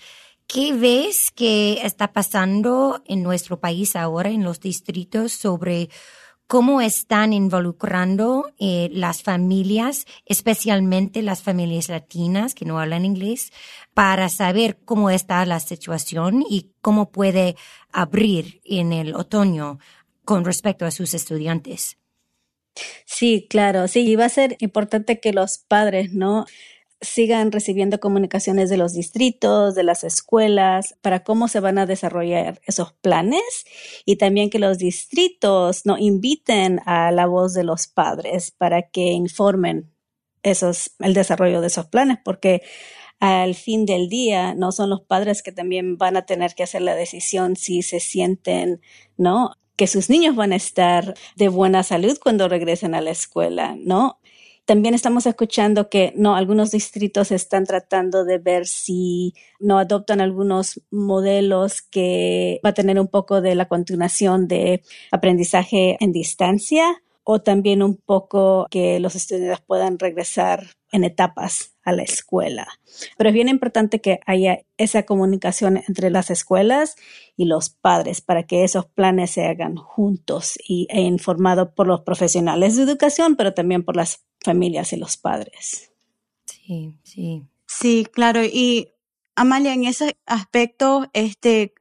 ¿Qué 0.46 0.72
ves 0.74 1.30
que 1.34 1.80
está 1.82 2.12
pasando 2.12 3.02
en 3.06 3.22
nuestro 3.22 3.60
país 3.60 3.96
ahora, 3.96 4.30
en 4.30 4.44
los 4.44 4.60
distritos, 4.60 5.32
sobre 5.32 5.88
cómo 6.46 6.80
están 6.80 7.32
involucrando 7.32 8.52
eh, 8.58 8.90
las 8.92 9.22
familias, 9.22 10.06
especialmente 10.26 11.22
las 11.22 11.42
familias 11.42 11.88
latinas 11.88 12.54
que 12.54 12.66
no 12.66 12.78
hablan 12.78 13.04
inglés, 13.04 13.52
para 13.94 14.28
saber 14.28 14.78
cómo 14.84 15.10
está 15.10 15.44
la 15.46 15.60
situación 15.60 16.44
y 16.48 16.72
cómo 16.80 17.10
puede 17.10 17.56
abrir 17.90 18.60
en 18.64 18.92
el 18.92 19.14
otoño 19.14 19.78
con 20.24 20.44
respecto 20.44 20.84
a 20.84 20.90
sus 20.90 21.14
estudiantes? 21.14 21.98
Sí, 23.06 23.46
claro, 23.48 23.88
sí, 23.88 24.00
y 24.00 24.16
va 24.16 24.26
a 24.26 24.28
ser 24.30 24.56
importante 24.58 25.20
que 25.20 25.32
los 25.32 25.58
padres, 25.58 26.12
¿no? 26.12 26.44
Sigan 27.04 27.52
recibiendo 27.52 28.00
comunicaciones 28.00 28.70
de 28.70 28.76
los 28.76 28.92
distritos, 28.92 29.74
de 29.74 29.84
las 29.84 30.04
escuelas, 30.04 30.96
para 31.02 31.22
cómo 31.22 31.48
se 31.48 31.60
van 31.60 31.78
a 31.78 31.86
desarrollar 31.86 32.60
esos 32.66 32.92
planes 32.94 33.64
y 34.04 34.16
también 34.16 34.50
que 34.50 34.58
los 34.58 34.78
distritos 34.78 35.86
no 35.86 35.98
inviten 35.98 36.80
a 36.86 37.10
la 37.12 37.26
voz 37.26 37.54
de 37.54 37.64
los 37.64 37.86
padres 37.86 38.50
para 38.50 38.82
que 38.82 39.12
informen 39.12 39.92
esos, 40.42 40.92
el 40.98 41.14
desarrollo 41.14 41.60
de 41.60 41.68
esos 41.68 41.86
planes, 41.86 42.18
porque 42.24 42.62
al 43.20 43.54
fin 43.54 43.86
del 43.86 44.08
día 44.08 44.54
no 44.54 44.72
son 44.72 44.90
los 44.90 45.02
padres 45.02 45.42
que 45.42 45.52
también 45.52 45.96
van 45.96 46.16
a 46.16 46.26
tener 46.26 46.54
que 46.54 46.64
hacer 46.64 46.82
la 46.82 46.94
decisión 46.94 47.56
si 47.56 47.82
se 47.82 48.00
sienten, 48.00 48.80
¿no? 49.16 49.52
que 49.76 49.86
sus 49.86 50.08
niños 50.08 50.36
van 50.36 50.52
a 50.52 50.56
estar 50.56 51.14
de 51.36 51.48
buena 51.48 51.82
salud 51.82 52.18
cuando 52.22 52.48
regresen 52.48 52.94
a 52.94 53.00
la 53.00 53.10
escuela, 53.10 53.76
¿no? 53.78 54.20
También 54.64 54.94
estamos 54.94 55.26
escuchando 55.26 55.90
que 55.90 56.14
no 56.16 56.36
algunos 56.36 56.70
distritos 56.70 57.30
están 57.32 57.64
tratando 57.66 58.24
de 58.24 58.38
ver 58.38 58.66
si 58.66 59.34
no 59.60 59.78
adoptan 59.78 60.22
algunos 60.22 60.80
modelos 60.90 61.82
que 61.82 62.60
va 62.64 62.70
a 62.70 62.74
tener 62.74 62.98
un 62.98 63.08
poco 63.08 63.42
de 63.42 63.54
la 63.56 63.68
continuación 63.68 64.48
de 64.48 64.82
aprendizaje 65.10 65.98
en 66.00 66.12
distancia 66.12 67.02
o 67.24 67.42
también 67.42 67.82
un 67.82 67.96
poco 67.96 68.66
que 68.70 69.00
los 69.00 69.14
estudiantes 69.16 69.60
puedan 69.60 69.98
regresar 69.98 70.68
en 70.94 71.02
etapas 71.02 71.74
a 71.82 71.90
la 71.90 72.04
escuela. 72.04 72.68
Pero 73.18 73.28
es 73.28 73.34
bien 73.34 73.48
importante 73.48 74.00
que 74.00 74.20
haya 74.26 74.60
esa 74.78 75.02
comunicación 75.02 75.82
entre 75.88 76.08
las 76.08 76.30
escuelas 76.30 76.94
y 77.36 77.46
los 77.46 77.68
padres 77.68 78.20
para 78.20 78.44
que 78.44 78.62
esos 78.62 78.86
planes 78.86 79.32
se 79.32 79.44
hagan 79.44 79.74
juntos 79.74 80.56
y, 80.66 80.86
e 80.90 81.00
informados 81.00 81.70
por 81.74 81.88
los 81.88 82.02
profesionales 82.02 82.76
de 82.76 82.84
educación, 82.84 83.34
pero 83.34 83.52
también 83.54 83.82
por 83.82 83.96
las 83.96 84.24
familias 84.40 84.92
y 84.92 84.96
los 84.96 85.16
padres. 85.16 85.90
Sí, 86.46 86.94
sí. 87.02 87.42
Sí, 87.66 88.06
claro. 88.10 88.44
Y 88.44 88.92
Amalia, 89.34 89.74
en 89.74 89.86
ese 89.86 90.16
aspecto, 90.26 91.10
este, 91.12 91.74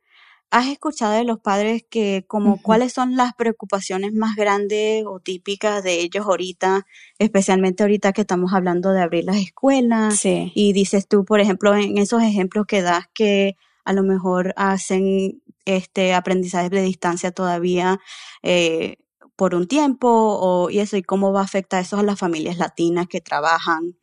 ¿has 0.53 0.67
escuchado 0.67 1.13
de 1.13 1.23
los 1.23 1.39
padres 1.39 1.83
que 1.89 2.25
como 2.27 2.61
cuáles 2.61 2.93
son 2.93 3.15
las 3.15 3.33
preocupaciones 3.33 4.13
más 4.13 4.35
grandes 4.35 5.03
o 5.07 5.19
típicas 5.19 5.83
de 5.83 5.99
ellos 6.01 6.27
ahorita, 6.27 6.85
especialmente 7.17 7.81
ahorita 7.81 8.13
que 8.13 8.21
estamos 8.21 8.53
hablando 8.53 8.91
de 8.91 9.01
abrir 9.01 9.23
las 9.25 9.37
escuelas? 9.37 10.19
Sí. 10.19 10.51
Y 10.53 10.73
dices 10.73 11.07
tú, 11.07 11.25
por 11.25 11.39
ejemplo, 11.39 11.75
en 11.75 11.97
esos 11.97 12.21
ejemplos 12.21 12.67
que 12.67 12.83
das 12.83 13.07
que 13.15 13.57
a 13.83 13.93
lo 13.93 14.03
mejor 14.03 14.53
hacen 14.55 15.41
este 15.65 16.13
aprendizaje 16.13 16.69
de 16.69 16.83
distancia 16.83 17.31
todavía, 17.31 17.99
eh, 18.43 18.97
por 19.35 19.55
un 19.55 19.67
tiempo 19.67 20.07
o, 20.07 20.69
y 20.69 20.79
eso, 20.79 20.97
y 20.97 21.01
cómo 21.01 21.33
va 21.33 21.41
a 21.41 21.45
afectar 21.45 21.81
eso 21.81 21.97
a 21.97 22.03
las 22.03 22.19
familias 22.19 22.57
latinas 22.59 23.07
que 23.07 23.21
trabajan 23.21 23.97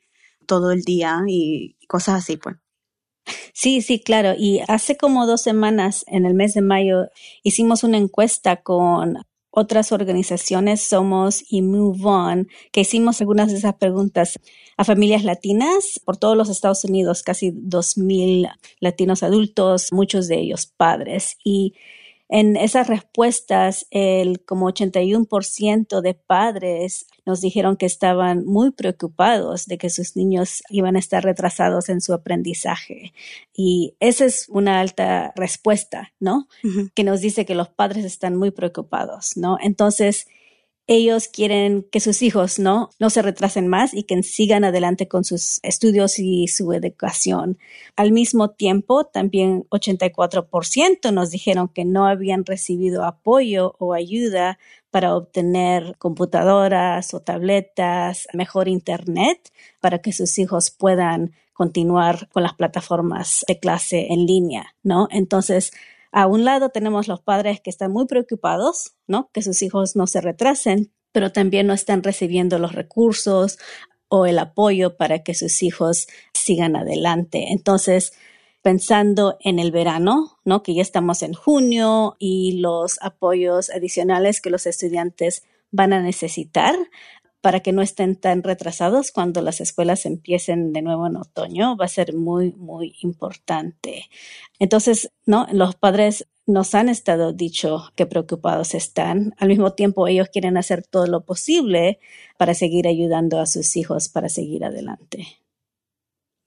todo 0.46 0.72
el 0.72 0.82
día 0.82 1.20
y 1.28 1.76
cosas 1.86 2.16
así, 2.24 2.36
pues. 2.36 2.56
Sí, 3.52 3.82
sí, 3.82 4.00
claro. 4.00 4.34
Y 4.36 4.60
hace 4.68 4.96
como 4.96 5.26
dos 5.26 5.42
semanas, 5.42 6.04
en 6.08 6.26
el 6.26 6.34
mes 6.34 6.54
de 6.54 6.62
mayo, 6.62 7.08
hicimos 7.42 7.84
una 7.84 7.98
encuesta 7.98 8.62
con 8.62 9.18
otras 9.50 9.92
organizaciones, 9.92 10.80
Somos 10.80 11.44
y 11.50 11.62
Move 11.62 12.04
On, 12.04 12.48
que 12.72 12.82
hicimos 12.82 13.20
algunas 13.20 13.50
de 13.50 13.58
esas 13.58 13.74
preguntas 13.74 14.38
a 14.76 14.84
familias 14.84 15.24
latinas 15.24 16.00
por 16.04 16.16
todos 16.16 16.36
los 16.36 16.48
Estados 16.48 16.84
Unidos, 16.84 17.22
casi 17.22 17.52
dos 17.54 17.98
mil 17.98 18.48
latinos 18.78 19.22
adultos, 19.22 19.92
muchos 19.92 20.28
de 20.28 20.38
ellos 20.38 20.66
padres. 20.66 21.36
Y 21.44 21.74
en 22.32 22.56
esas 22.56 22.86
respuestas, 22.86 23.88
el 23.90 24.44
como 24.44 24.70
81% 24.70 26.00
de 26.00 26.14
padres 26.14 27.06
nos 27.26 27.40
dijeron 27.40 27.76
que 27.76 27.86
estaban 27.86 28.44
muy 28.46 28.70
preocupados 28.70 29.66
de 29.66 29.78
que 29.78 29.90
sus 29.90 30.14
niños 30.14 30.62
iban 30.70 30.94
a 30.94 31.00
estar 31.00 31.24
retrasados 31.24 31.88
en 31.88 32.00
su 32.00 32.14
aprendizaje. 32.14 33.12
Y 33.52 33.94
esa 33.98 34.26
es 34.26 34.48
una 34.48 34.78
alta 34.78 35.32
respuesta, 35.34 36.12
¿no? 36.20 36.46
Que 36.94 37.02
nos 37.02 37.20
dice 37.20 37.44
que 37.44 37.56
los 37.56 37.68
padres 37.68 38.04
están 38.04 38.36
muy 38.36 38.52
preocupados, 38.52 39.36
¿no? 39.36 39.58
Entonces, 39.60 40.28
ellos 40.90 41.28
quieren 41.28 41.86
que 41.92 42.00
sus 42.00 42.20
hijos 42.20 42.58
no, 42.58 42.90
no 42.98 43.10
se 43.10 43.22
retrasen 43.22 43.68
más 43.68 43.94
y 43.94 44.02
que 44.02 44.20
sigan 44.24 44.64
adelante 44.64 45.06
con 45.06 45.22
sus 45.22 45.60
estudios 45.62 46.18
y 46.18 46.48
su 46.48 46.72
educación. 46.72 47.58
Al 47.94 48.10
mismo 48.10 48.50
tiempo, 48.50 49.04
también 49.04 49.66
84% 49.70 51.12
nos 51.12 51.30
dijeron 51.30 51.68
que 51.68 51.84
no 51.84 52.08
habían 52.08 52.44
recibido 52.44 53.04
apoyo 53.04 53.76
o 53.78 53.94
ayuda 53.94 54.58
para 54.90 55.14
obtener 55.14 55.94
computadoras 55.98 57.14
o 57.14 57.20
tabletas, 57.20 58.26
mejor 58.32 58.66
internet, 58.66 59.52
para 59.78 60.00
que 60.00 60.12
sus 60.12 60.36
hijos 60.40 60.72
puedan 60.72 61.36
continuar 61.52 62.28
con 62.30 62.42
las 62.42 62.54
plataformas 62.54 63.44
de 63.46 63.60
clase 63.60 64.08
en 64.10 64.26
línea, 64.26 64.74
¿no? 64.82 65.06
Entonces, 65.12 65.70
a 66.12 66.26
un 66.26 66.44
lado 66.44 66.70
tenemos 66.70 67.08
los 67.08 67.20
padres 67.20 67.60
que 67.60 67.70
están 67.70 67.92
muy 67.92 68.06
preocupados, 68.06 68.94
¿no? 69.06 69.30
Que 69.32 69.42
sus 69.42 69.62
hijos 69.62 69.96
no 69.96 70.06
se 70.06 70.20
retrasen, 70.20 70.92
pero 71.12 71.32
también 71.32 71.66
no 71.66 71.72
están 71.72 72.02
recibiendo 72.02 72.58
los 72.58 72.72
recursos 72.72 73.58
o 74.08 74.26
el 74.26 74.38
apoyo 74.38 74.96
para 74.96 75.22
que 75.22 75.34
sus 75.34 75.62
hijos 75.62 76.08
sigan 76.32 76.76
adelante. 76.76 77.46
Entonces, 77.50 78.12
pensando 78.62 79.36
en 79.40 79.58
el 79.58 79.70
verano, 79.70 80.38
¿no? 80.44 80.62
Que 80.62 80.74
ya 80.74 80.82
estamos 80.82 81.22
en 81.22 81.32
junio 81.32 82.16
y 82.18 82.60
los 82.60 82.98
apoyos 83.00 83.70
adicionales 83.70 84.40
que 84.40 84.50
los 84.50 84.66
estudiantes 84.66 85.44
van 85.70 85.92
a 85.92 86.02
necesitar, 86.02 86.74
para 87.40 87.60
que 87.60 87.72
no 87.72 87.82
estén 87.82 88.16
tan 88.16 88.42
retrasados 88.42 89.12
cuando 89.12 89.40
las 89.42 89.60
escuelas 89.60 90.06
empiecen 90.06 90.72
de 90.72 90.82
nuevo 90.82 91.06
en 91.06 91.16
otoño, 91.16 91.76
va 91.76 91.86
a 91.86 91.88
ser 91.88 92.14
muy, 92.14 92.52
muy 92.52 92.96
importante. 93.02 94.10
Entonces, 94.58 95.10
¿no? 95.26 95.46
Los 95.52 95.74
padres 95.74 96.28
nos 96.46 96.74
han 96.74 96.88
estado 96.88 97.32
dicho 97.32 97.90
que 97.94 98.06
preocupados 98.06 98.74
están. 98.74 99.34
Al 99.38 99.48
mismo 99.48 99.72
tiempo, 99.72 100.06
ellos 100.08 100.28
quieren 100.30 100.56
hacer 100.56 100.84
todo 100.86 101.06
lo 101.06 101.24
posible 101.24 101.98
para 102.36 102.54
seguir 102.54 102.86
ayudando 102.86 103.40
a 103.40 103.46
sus 103.46 103.76
hijos 103.76 104.08
para 104.08 104.28
seguir 104.28 104.64
adelante. 104.64 105.26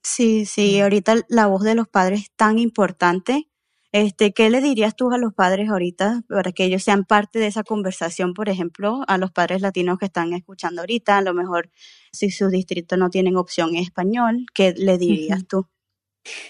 Sí, 0.02 0.44
sí, 0.44 0.80
ahorita 0.80 1.24
la 1.28 1.46
voz 1.46 1.62
de 1.62 1.74
los 1.74 1.88
padres 1.88 2.20
es 2.24 2.30
tan 2.36 2.58
importante 2.58 3.48
este, 3.94 4.32
¿qué 4.32 4.50
le 4.50 4.60
dirías 4.60 4.96
tú 4.96 5.12
a 5.12 5.18
los 5.18 5.32
padres 5.32 5.70
ahorita 5.70 6.24
para 6.28 6.50
que 6.50 6.64
ellos 6.64 6.82
sean 6.82 7.04
parte 7.04 7.38
de 7.38 7.46
esa 7.46 7.62
conversación, 7.62 8.34
por 8.34 8.48
ejemplo, 8.48 9.04
a 9.06 9.18
los 9.18 9.30
padres 9.30 9.62
latinos 9.62 10.00
que 10.00 10.06
están 10.06 10.32
escuchando 10.32 10.82
ahorita? 10.82 11.18
A 11.18 11.22
lo 11.22 11.32
mejor 11.32 11.70
si 12.10 12.30
su 12.30 12.48
distrito 12.48 12.96
no 12.96 13.08
tienen 13.08 13.36
opción 13.36 13.76
español, 13.76 14.46
¿qué 14.52 14.74
le 14.76 14.98
dirías 14.98 15.46
tú? 15.46 15.68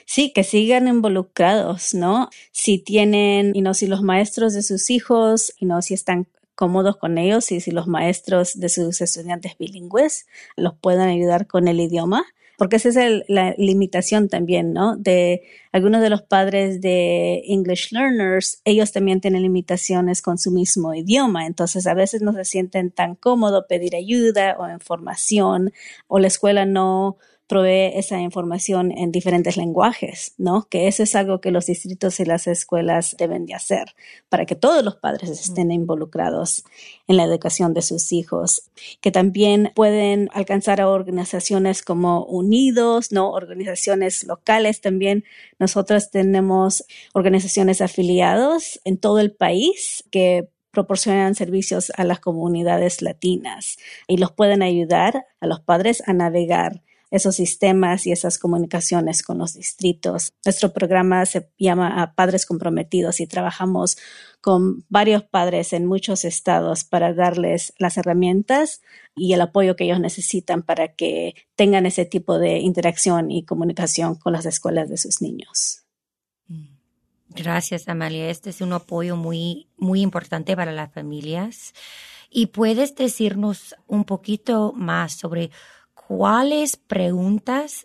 Sí, 0.07 0.33
que 0.33 0.43
sigan 0.43 0.89
involucrados, 0.89 1.93
¿no? 1.93 2.31
Si 2.51 2.79
tienen, 2.79 3.53
y 3.55 3.61
no, 3.61 3.75
si 3.75 3.89
los 3.89 4.01
maestros 4.01 4.55
de 4.55 4.63
sus 4.63 4.89
hijos, 4.89 5.53
y 5.59 5.67
no, 5.67 5.83
si 5.83 5.93
están 5.93 6.27
cómodos 6.55 6.97
con 6.97 7.19
ellos 7.19 7.53
y 7.53 7.61
si 7.61 7.73
los 7.73 7.89
maestros 7.89 8.59
de 8.59 8.71
sus 8.71 9.03
estudiantes 9.03 9.59
bilingües 9.59 10.27
los 10.57 10.75
puedan 10.79 11.11
ayudar 11.11 11.47
con 11.47 11.69
el 11.69 11.79
idioma, 11.79 12.25
porque 12.64 12.76
esa 12.76 12.88
es 12.88 13.25
la 13.28 13.54
limitación 13.59 14.30
también, 14.30 14.73
¿no? 14.73 14.97
De 14.97 15.42
algunos 15.71 16.00
de 16.00 16.09
los 16.09 16.23
padres 16.23 16.80
de 16.80 17.42
English 17.47 17.92
learners, 17.92 18.62
ellos 18.64 18.90
también 18.90 19.21
tienen 19.21 19.42
limitaciones 19.42 20.23
con 20.23 20.38
su 20.38 20.50
mismo 20.50 20.94
idioma, 20.94 21.44
entonces 21.44 21.87
a 21.87 21.92
veces 21.92 22.23
no 22.23 22.33
se 22.33 22.47
sienten 22.47 22.90
tan 22.90 23.16
cómodos 23.16 23.66
pedir 23.68 23.94
ayuda 23.94 24.56
o 24.59 24.66
información 24.66 25.75
o 26.06 26.18
la 26.18 26.28
escuela 26.28 26.64
no 26.64 27.18
provee 27.47 27.93
esa 27.95 28.21
información 28.21 28.91
en 28.91 29.13
diferentes 29.13 29.57
lenguajes, 29.57 30.35
¿no? 30.39 30.67
Que 30.71 30.89
eso 30.89 31.03
es 31.03 31.15
algo 31.15 31.41
que 31.41 31.51
los 31.51 31.67
distritos 31.67 32.19
y 32.21 32.25
las 32.25 32.47
escuelas 32.47 33.17
deben 33.19 33.45
de 33.45 33.55
hacer 33.55 33.95
para 34.29 34.47
que 34.47 34.55
todos 34.55 34.83
los 34.83 34.97
padres 34.97 35.29
estén 35.29 35.71
involucrados 35.71 36.65
en 37.07 37.19
la 37.19 37.25
educación 37.25 37.75
de 37.75 37.83
sus 37.83 38.13
hijos, 38.13 38.71
que 39.01 39.11
también 39.11 39.73
pueden 39.75 40.31
alcanzar 40.33 40.81
a 40.81 40.89
organizaciones 40.89 41.83
como 41.83 42.25
Unidos, 42.25 43.13
¿no? 43.13 43.31
Organizaciones 43.31 44.25
locales 44.25 44.81
también. 44.81 45.25
Nosotros 45.59 46.11
tenemos 46.11 46.85
organizaciones 47.13 47.83
afiliados 47.83 48.81
en 48.85 48.97
todo 48.97 49.21
el 49.21 49.33
país 49.33 50.05
que 50.11 50.49
proporcionan 50.71 51.35
servicios 51.35 51.93
a 51.97 52.05
las 52.05 52.21
comunidades 52.21 53.01
latinas 53.03 53.79
y 54.09 54.17
los 54.17 54.33
pueden 54.33 54.63
ayudar 54.63 55.27
a 55.41 55.47
los 55.47 55.61
padres 55.61 56.03
a 56.07 56.13
navegar 56.13 56.83
esos 57.14 57.37
sistemas 57.37 58.09
y 58.09 58.12
esas 58.12 58.38
comunicaciones 58.38 59.23
con 59.23 59.38
los 59.38 59.54
distritos. 59.54 60.33
Nuestro 60.44 60.73
programa 60.73 61.25
se 61.26 61.49
llama 61.59 62.12
Padres 62.16 62.44
Comprometidos 62.44 63.21
y 63.21 63.28
trabajamos 63.28 63.97
con 64.40 64.85
varios 64.88 65.23
padres 65.23 65.73
en 65.73 65.87
muchos 65.87 66.25
estados 66.25 66.83
para 66.83 67.14
darles 67.14 67.73
las 67.78 67.99
herramientas 67.99 68.83
y 69.14 69.33
el 69.33 69.42
apoyo 69.42 69.76
que 69.76 69.85
ellos 69.85 70.00
necesitan 70.00 70.64
para 70.64 70.88
que 70.97 71.37
tengan 71.54 71.87
ese 71.87 72.04
tipo 72.04 72.40
de 72.40 72.59
interacción 72.59 73.30
y 73.30 73.44
comunicación 73.44 74.16
con 74.16 74.33
las 74.33 74.44
escuelas 74.44 74.88
de 74.88 74.97
sus 74.97 75.23
niños. 75.23 75.85
Gracias, 77.28 77.88
Amalia. 77.88 78.28
Este 78.28 78.50
es 78.50 78.61
un 78.61 78.73
apoyo 78.73 79.14
muy, 79.14 79.68
muy 79.76 80.00
importante 80.00 80.56
para 80.56 80.73
las 80.73 80.92
familias. 80.92 81.75
¿Y 82.28 82.47
puedes 82.47 82.97
decirnos 82.97 83.76
un 83.87 84.04
poquito 84.04 84.73
más 84.73 85.12
sobre 85.12 85.52
cuáles 86.08 86.76
preguntas 86.76 87.84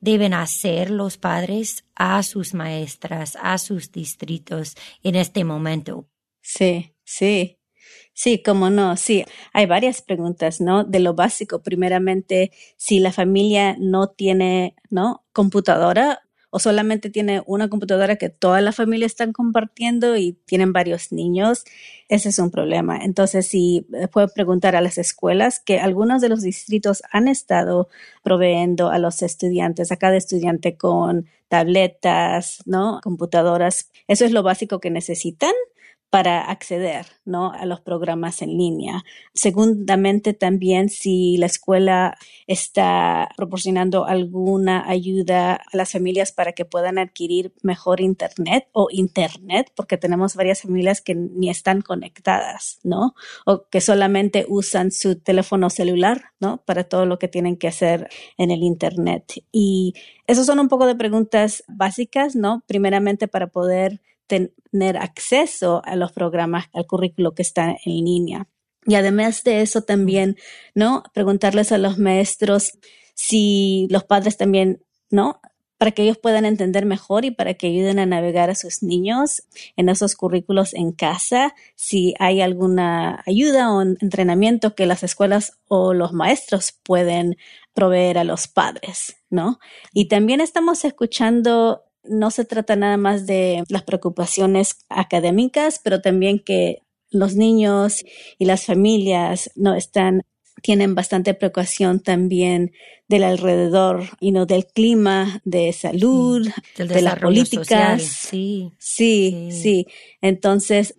deben 0.00 0.34
hacer 0.34 0.90
los 0.90 1.16
padres 1.16 1.84
a 1.94 2.22
sus 2.22 2.54
maestras, 2.54 3.36
a 3.40 3.58
sus 3.58 3.92
distritos 3.92 4.74
en 5.02 5.16
este 5.16 5.44
momento? 5.44 6.08
Sí, 6.42 6.94
sí. 7.04 7.58
Sí, 8.14 8.42
cómo 8.42 8.70
no, 8.70 8.96
sí. 8.96 9.24
Hay 9.52 9.66
varias 9.66 10.00
preguntas, 10.02 10.60
¿no? 10.60 10.84
De 10.84 11.00
lo 11.00 11.14
básico, 11.14 11.62
primeramente, 11.62 12.50
si 12.76 12.98
la 12.98 13.12
familia 13.12 13.76
no 13.78 14.08
tiene, 14.08 14.74
¿no? 14.90 15.24
Computadora 15.32 16.25
o 16.50 16.58
solamente 16.58 17.10
tiene 17.10 17.42
una 17.46 17.68
computadora 17.68 18.16
que 18.16 18.28
toda 18.30 18.60
la 18.60 18.72
familia 18.72 19.06
están 19.06 19.32
compartiendo 19.32 20.16
y 20.16 20.32
tienen 20.46 20.72
varios 20.72 21.12
niños, 21.12 21.64
ese 22.08 22.28
es 22.28 22.38
un 22.38 22.50
problema. 22.50 22.98
Entonces, 22.98 23.46
si 23.46 23.86
eh, 23.94 24.08
puedo 24.08 24.28
preguntar 24.28 24.76
a 24.76 24.80
las 24.80 24.98
escuelas 24.98 25.60
que 25.60 25.80
algunos 25.80 26.20
de 26.20 26.28
los 26.28 26.42
distritos 26.42 27.02
han 27.10 27.28
estado 27.28 27.88
proveyendo 28.22 28.90
a 28.90 28.98
los 28.98 29.22
estudiantes, 29.22 29.92
a 29.92 29.96
cada 29.96 30.16
estudiante 30.16 30.76
con 30.76 31.26
tabletas, 31.48 32.62
¿no? 32.66 33.00
Computadoras. 33.02 33.90
Eso 34.08 34.24
es 34.24 34.32
lo 34.32 34.42
básico 34.42 34.80
que 34.80 34.90
necesitan 34.90 35.52
para 36.16 36.40
acceder 36.40 37.04
¿no? 37.26 37.52
a 37.52 37.66
los 37.66 37.82
programas 37.82 38.40
en 38.40 38.56
línea. 38.56 39.04
Segundamente, 39.34 40.32
también 40.32 40.88
si 40.88 41.36
la 41.36 41.44
escuela 41.44 42.16
está 42.46 43.28
proporcionando 43.36 44.06
alguna 44.06 44.88
ayuda 44.88 45.56
a 45.56 45.76
las 45.76 45.92
familias 45.92 46.32
para 46.32 46.52
que 46.52 46.64
puedan 46.64 46.96
adquirir 46.96 47.52
mejor 47.62 48.00
Internet 48.00 48.66
o 48.72 48.88
Internet, 48.90 49.70
porque 49.76 49.98
tenemos 49.98 50.36
varias 50.36 50.62
familias 50.62 51.02
que 51.02 51.14
ni 51.14 51.50
están 51.50 51.82
conectadas, 51.82 52.78
¿no? 52.82 53.14
O 53.44 53.66
que 53.68 53.82
solamente 53.82 54.46
usan 54.48 54.92
su 54.92 55.16
teléfono 55.16 55.68
celular, 55.68 56.30
¿no? 56.40 56.62
Para 56.64 56.84
todo 56.84 57.04
lo 57.04 57.18
que 57.18 57.28
tienen 57.28 57.58
que 57.58 57.68
hacer 57.68 58.08
en 58.38 58.50
el 58.50 58.62
Internet. 58.62 59.44
Y 59.52 59.92
esos 60.26 60.46
son 60.46 60.60
un 60.60 60.68
poco 60.68 60.86
de 60.86 60.96
preguntas 60.96 61.62
básicas, 61.68 62.34
¿no? 62.34 62.64
Primeramente 62.66 63.28
para 63.28 63.48
poder 63.48 64.00
tener 64.26 64.96
acceso 64.96 65.82
a 65.84 65.96
los 65.96 66.12
programas, 66.12 66.66
al 66.72 66.86
currículo 66.86 67.34
que 67.34 67.42
está 67.42 67.76
en 67.84 68.04
línea. 68.04 68.48
Y 68.86 68.94
además 68.94 69.42
de 69.42 69.62
eso 69.62 69.82
también, 69.82 70.36
¿no? 70.74 71.02
Preguntarles 71.12 71.72
a 71.72 71.78
los 71.78 71.98
maestros 71.98 72.78
si 73.14 73.88
los 73.90 74.04
padres 74.04 74.36
también, 74.36 74.84
¿no? 75.10 75.40
Para 75.78 75.90
que 75.90 76.02
ellos 76.02 76.18
puedan 76.18 76.44
entender 76.44 76.86
mejor 76.86 77.24
y 77.24 77.30
para 77.30 77.54
que 77.54 77.66
ayuden 77.66 77.98
a 77.98 78.06
navegar 78.06 78.48
a 78.48 78.54
sus 78.54 78.82
niños 78.82 79.42
en 79.76 79.88
esos 79.88 80.14
currículos 80.14 80.72
en 80.72 80.92
casa, 80.92 81.54
si 81.74 82.14
hay 82.18 82.40
alguna 82.40 83.22
ayuda 83.26 83.72
o 83.72 83.82
entrenamiento 83.82 84.74
que 84.74 84.86
las 84.86 85.02
escuelas 85.02 85.58
o 85.66 85.92
los 85.92 86.12
maestros 86.12 86.72
pueden 86.84 87.36
proveer 87.74 88.18
a 88.18 88.24
los 88.24 88.48
padres, 88.48 89.16
¿no? 89.28 89.58
Y 89.92 90.08
también 90.08 90.40
estamos 90.40 90.84
escuchando 90.84 91.85
no 92.08 92.30
se 92.30 92.44
trata 92.44 92.76
nada 92.76 92.96
más 92.96 93.26
de 93.26 93.64
las 93.68 93.82
preocupaciones 93.82 94.84
académicas, 94.88 95.80
pero 95.82 96.00
también 96.00 96.38
que 96.38 96.82
los 97.10 97.34
niños 97.36 98.04
y 98.38 98.44
las 98.44 98.66
familias 98.66 99.50
no 99.54 99.74
están 99.74 100.22
tienen 100.62 100.94
bastante 100.94 101.34
preocupación 101.34 102.00
también 102.00 102.72
del 103.08 103.24
alrededor 103.24 104.04
y 104.20 104.32
no 104.32 104.46
del 104.46 104.66
clima 104.66 105.40
de 105.44 105.72
salud, 105.72 106.48
de 106.76 107.02
las 107.02 107.18
políticas. 107.18 108.02
Sí. 108.02 108.72
sí, 108.78 109.50
sí. 109.52 109.86
Entonces, 110.22 110.94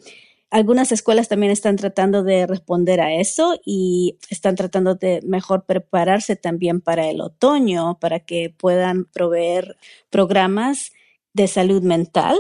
algunas 0.50 0.92
escuelas 0.92 1.28
también 1.28 1.52
están 1.52 1.76
tratando 1.76 2.24
de 2.24 2.48
responder 2.48 3.02
a 3.02 3.14
eso 3.14 3.60
y 3.66 4.18
están 4.30 4.56
tratando 4.56 4.96
de 4.96 5.22
mejor 5.24 5.66
prepararse 5.66 6.36
también 6.36 6.80
para 6.80 7.10
el 7.10 7.20
otoño, 7.20 7.98
para 8.00 8.22
que 8.22 8.54
puedan 8.56 9.06
proveer 9.06 9.76
programas 10.10 10.94
de 11.38 11.48
salud 11.48 11.84
mental, 11.84 12.38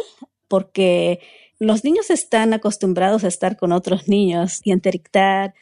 porque 0.48 1.22
los 1.60 1.84
niños 1.84 2.10
están 2.10 2.54
acostumbrados 2.54 3.24
a 3.24 3.28
estar 3.28 3.56
con 3.56 3.72
otros 3.72 4.08
niños 4.10 4.60
y 4.64 4.72
interactuar, 4.72 5.54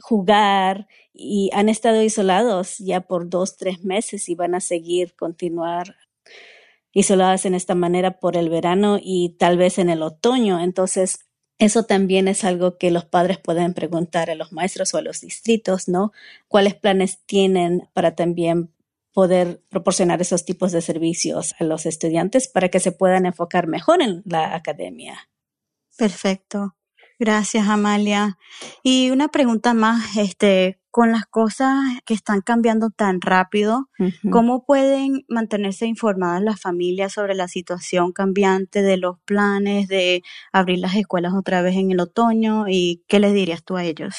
jugar 0.00 0.86
y 1.12 1.50
han 1.52 1.68
estado 1.68 2.02
isolados 2.02 2.78
ya 2.78 3.00
por 3.02 3.28
dos, 3.28 3.56
tres 3.56 3.82
meses 3.84 4.28
y 4.28 4.36
van 4.36 4.54
a 4.54 4.60
seguir 4.60 5.14
continuar 5.16 5.96
isoladas 6.92 7.44
en 7.46 7.54
esta 7.54 7.74
manera 7.74 8.20
por 8.20 8.36
el 8.36 8.48
verano 8.48 8.98
y 9.02 9.36
tal 9.38 9.58
vez 9.58 9.78
en 9.78 9.90
el 9.90 10.02
otoño. 10.02 10.60
Entonces, 10.60 11.26
eso 11.58 11.82
también 11.82 12.28
es 12.28 12.44
algo 12.44 12.78
que 12.78 12.92
los 12.92 13.04
padres 13.04 13.38
pueden 13.38 13.74
preguntar 13.74 14.30
a 14.30 14.36
los 14.36 14.52
maestros 14.52 14.94
o 14.94 14.98
a 14.98 15.02
los 15.02 15.20
distritos, 15.20 15.88
¿no? 15.88 16.12
¿Cuáles 16.46 16.76
planes 16.76 17.18
tienen 17.26 17.88
para 17.92 18.14
también 18.14 18.70
poder 19.18 19.64
proporcionar 19.68 20.20
esos 20.20 20.44
tipos 20.44 20.70
de 20.70 20.80
servicios 20.80 21.52
a 21.58 21.64
los 21.64 21.86
estudiantes 21.86 22.46
para 22.46 22.68
que 22.68 22.78
se 22.78 22.92
puedan 22.92 23.26
enfocar 23.26 23.66
mejor 23.66 24.00
en 24.00 24.22
la 24.24 24.54
academia? 24.54 25.28
Perfecto. 25.96 26.76
Gracias, 27.18 27.66
Amalia. 27.66 28.38
Y 28.84 29.10
una 29.10 29.26
pregunta 29.26 29.74
más, 29.74 30.16
este, 30.16 30.78
con 30.92 31.10
las 31.10 31.26
cosas 31.26 31.74
que 32.06 32.14
están 32.14 32.42
cambiando 32.42 32.90
tan 32.90 33.20
rápido, 33.20 33.88
¿cómo 34.30 34.64
pueden 34.64 35.24
mantenerse 35.26 35.86
informadas 35.86 36.40
las 36.40 36.60
familias 36.60 37.12
sobre 37.14 37.34
la 37.34 37.48
situación 37.48 38.12
cambiante 38.12 38.82
de 38.82 38.98
los 38.98 39.18
planes 39.24 39.88
de 39.88 40.22
abrir 40.52 40.78
las 40.78 40.94
escuelas 40.94 41.32
otra 41.34 41.60
vez 41.60 41.74
en 41.74 41.90
el 41.90 41.98
otoño? 41.98 42.66
¿Y 42.68 43.02
qué 43.08 43.18
les 43.18 43.34
dirías 43.34 43.64
tú 43.64 43.76
a 43.76 43.82
ellos? 43.82 44.14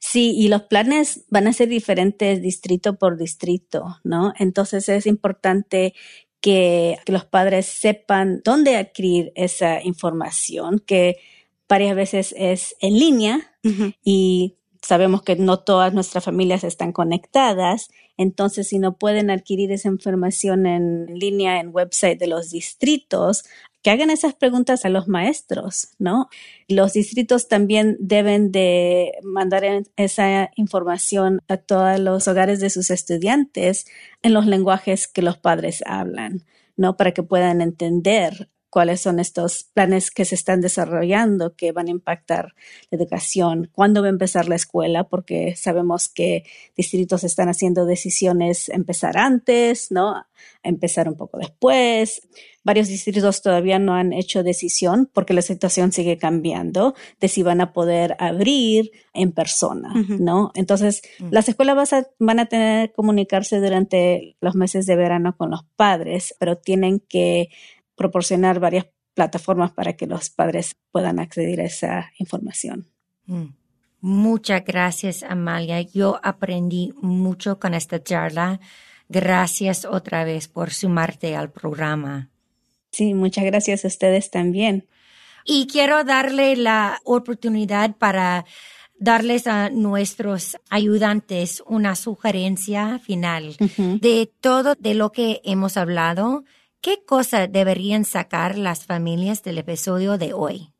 Sí, 0.00 0.34
y 0.36 0.48
los 0.48 0.62
planes 0.62 1.24
van 1.28 1.46
a 1.46 1.52
ser 1.52 1.68
diferentes 1.68 2.40
distrito 2.40 2.98
por 2.98 3.18
distrito, 3.18 3.98
¿no? 4.04 4.32
Entonces 4.38 4.88
es 4.88 5.06
importante 5.06 5.94
que, 6.40 6.96
que 7.04 7.12
los 7.12 7.24
padres 7.24 7.66
sepan 7.66 8.40
dónde 8.44 8.76
adquirir 8.76 9.32
esa 9.34 9.82
información, 9.82 10.78
que 10.78 11.16
varias 11.68 11.94
veces 11.94 12.34
es 12.36 12.74
en 12.80 12.98
línea 12.98 13.54
y 14.02 14.57
sabemos 14.82 15.22
que 15.22 15.36
no 15.36 15.60
todas 15.60 15.92
nuestras 15.92 16.24
familias 16.24 16.64
están 16.64 16.92
conectadas, 16.92 17.88
entonces 18.16 18.68
si 18.68 18.78
no 18.78 18.96
pueden 18.96 19.30
adquirir 19.30 19.72
esa 19.72 19.88
información 19.88 20.66
en 20.66 21.06
línea 21.18 21.60
en 21.60 21.74
website 21.74 22.18
de 22.18 22.26
los 22.26 22.50
distritos, 22.50 23.44
que 23.82 23.90
hagan 23.90 24.10
esas 24.10 24.34
preguntas 24.34 24.84
a 24.84 24.88
los 24.88 25.06
maestros, 25.08 25.90
¿no? 25.98 26.28
Los 26.66 26.94
distritos 26.94 27.48
también 27.48 27.96
deben 28.00 28.50
de 28.50 29.12
mandar 29.22 29.64
esa 29.96 30.50
información 30.56 31.42
a 31.48 31.58
todos 31.58 31.98
los 32.00 32.26
hogares 32.26 32.60
de 32.60 32.70
sus 32.70 32.90
estudiantes 32.90 33.86
en 34.22 34.34
los 34.34 34.46
lenguajes 34.46 35.06
que 35.06 35.22
los 35.22 35.38
padres 35.38 35.82
hablan, 35.86 36.44
¿no? 36.76 36.96
Para 36.96 37.12
que 37.12 37.22
puedan 37.22 37.60
entender 37.60 38.50
cuáles 38.70 39.00
son 39.00 39.18
estos 39.18 39.64
planes 39.72 40.10
que 40.10 40.24
se 40.24 40.34
están 40.34 40.60
desarrollando 40.60 41.54
que 41.56 41.72
van 41.72 41.88
a 41.88 41.90
impactar 41.90 42.54
la 42.90 42.98
educación, 42.98 43.70
cuándo 43.72 44.02
va 44.02 44.08
a 44.08 44.10
empezar 44.10 44.48
la 44.48 44.56
escuela, 44.56 45.04
porque 45.04 45.54
sabemos 45.56 46.08
que 46.08 46.44
distritos 46.76 47.24
están 47.24 47.48
haciendo 47.48 47.86
decisiones 47.86 48.68
empezar 48.68 49.16
antes, 49.16 49.90
¿no? 49.90 50.26
Empezar 50.62 51.08
un 51.08 51.16
poco 51.16 51.38
después. 51.38 52.22
Varios 52.62 52.88
distritos 52.88 53.40
todavía 53.40 53.78
no 53.78 53.94
han 53.94 54.12
hecho 54.12 54.42
decisión 54.42 55.08
porque 55.12 55.32
la 55.32 55.40
situación 55.40 55.90
sigue 55.90 56.18
cambiando 56.18 56.94
de 57.18 57.28
si 57.28 57.42
van 57.42 57.62
a 57.62 57.72
poder 57.72 58.14
abrir 58.18 58.90
en 59.14 59.32
persona, 59.32 59.94
¿no? 60.18 60.50
Entonces, 60.54 61.00
mm. 61.18 61.28
las 61.30 61.48
escuelas 61.48 61.90
van 62.18 62.40
a 62.40 62.46
tener 62.46 62.88
que 62.88 62.94
comunicarse 62.94 63.58
durante 63.60 64.36
los 64.40 64.54
meses 64.54 64.84
de 64.84 64.96
verano 64.96 65.34
con 65.36 65.50
los 65.50 65.64
padres, 65.76 66.34
pero 66.38 66.58
tienen 66.58 67.00
que 67.00 67.48
proporcionar 67.98 68.60
varias 68.60 68.86
plataformas 69.12 69.72
para 69.72 69.94
que 69.94 70.06
los 70.06 70.30
padres 70.30 70.76
puedan 70.90 71.18
acceder 71.18 71.60
a 71.60 71.64
esa 71.64 72.10
información. 72.18 72.86
Mm. 73.26 73.48
Muchas 74.00 74.64
gracias, 74.64 75.24
Amalia. 75.24 75.82
Yo 75.82 76.20
aprendí 76.22 76.94
mucho 77.02 77.58
con 77.58 77.74
esta 77.74 78.02
charla. 78.02 78.60
Gracias 79.08 79.84
otra 79.84 80.24
vez 80.24 80.46
por 80.48 80.70
sumarte 80.70 81.34
al 81.34 81.50
programa. 81.50 82.30
Sí, 82.92 83.12
muchas 83.14 83.44
gracias 83.44 83.84
a 83.84 83.88
ustedes 83.88 84.30
también. 84.30 84.86
Y 85.44 85.66
quiero 85.66 86.04
darle 86.04 86.56
la 86.56 87.00
oportunidad 87.04 87.96
para 87.96 88.44
darles 88.98 89.46
a 89.46 89.70
nuestros 89.70 90.58
ayudantes 90.70 91.62
una 91.66 91.94
sugerencia 91.96 92.98
final 92.98 93.56
de 93.58 94.30
todo 94.40 94.74
de 94.78 94.94
lo 94.94 95.10
que 95.10 95.40
hemos 95.44 95.76
hablado. 95.76 96.44
¿Qué 96.80 97.04
cosa 97.04 97.48
deberían 97.48 98.04
sacar 98.04 98.56
las 98.56 98.84
familias 98.84 99.42
del 99.42 99.58
episodio 99.58 100.16
de 100.16 100.32
hoy? 100.32 100.72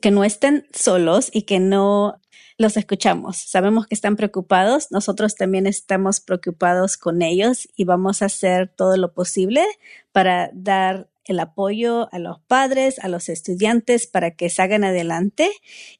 Que 0.00 0.12
no 0.12 0.22
estén 0.22 0.68
solos 0.72 1.28
y 1.32 1.42
que 1.42 1.58
no 1.58 2.20
los 2.56 2.76
escuchamos. 2.76 3.38
Sabemos 3.38 3.88
que 3.88 3.96
están 3.96 4.14
preocupados. 4.14 4.92
Nosotros 4.92 5.34
también 5.34 5.66
estamos 5.66 6.20
preocupados 6.20 6.96
con 6.96 7.20
ellos 7.20 7.68
y 7.74 7.84
vamos 7.84 8.22
a 8.22 8.26
hacer 8.26 8.68
todo 8.68 8.96
lo 8.96 9.12
posible 9.12 9.64
para 10.12 10.50
dar 10.52 11.08
el 11.24 11.40
apoyo 11.40 12.08
a 12.12 12.18
los 12.20 12.38
padres, 12.40 12.98
a 13.00 13.08
los 13.08 13.28
estudiantes 13.28 14.06
para 14.06 14.32
que 14.32 14.50
salgan 14.50 14.84
adelante 14.84 15.50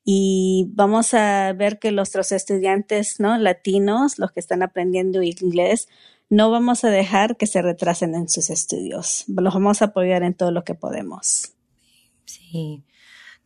y 0.04 0.66
vamos 0.74 1.14
a 1.14 1.52
ver 1.54 1.78
que 1.78 1.90
nuestros 1.90 2.30
estudiantes, 2.30 3.18
¿no? 3.18 3.36
Latinos, 3.38 4.18
los 4.18 4.30
que 4.32 4.40
están 4.40 4.62
aprendiendo 4.62 5.22
inglés, 5.22 5.88
no 6.34 6.50
vamos 6.50 6.82
a 6.82 6.90
dejar 6.90 7.36
que 7.36 7.46
se 7.46 7.62
retrasen 7.62 8.14
en 8.16 8.28
sus 8.28 8.50
estudios. 8.50 9.24
Los 9.28 9.54
vamos 9.54 9.82
a 9.82 9.86
apoyar 9.86 10.24
en 10.24 10.34
todo 10.34 10.50
lo 10.50 10.64
que 10.64 10.74
podemos. 10.74 11.52
Sí, 12.24 12.82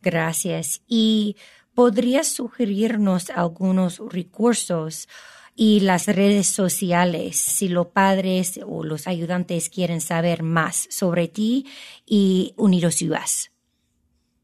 gracias. 0.01 0.81
¿Y 0.87 1.35
podrías 1.75 2.27
sugerirnos 2.27 3.29
algunos 3.29 3.99
recursos 3.99 5.07
y 5.55 5.81
las 5.81 6.07
redes 6.07 6.47
sociales 6.47 7.37
si 7.37 7.67
los 7.67 7.87
padres 7.87 8.59
o 8.65 8.83
los 8.83 9.07
ayudantes 9.07 9.69
quieren 9.69 10.01
saber 10.01 10.41
más 10.41 10.87
sobre 10.89 11.27
ti 11.27 11.67
y 12.07 12.53
Unidos 12.57 13.03
US? 13.03 13.51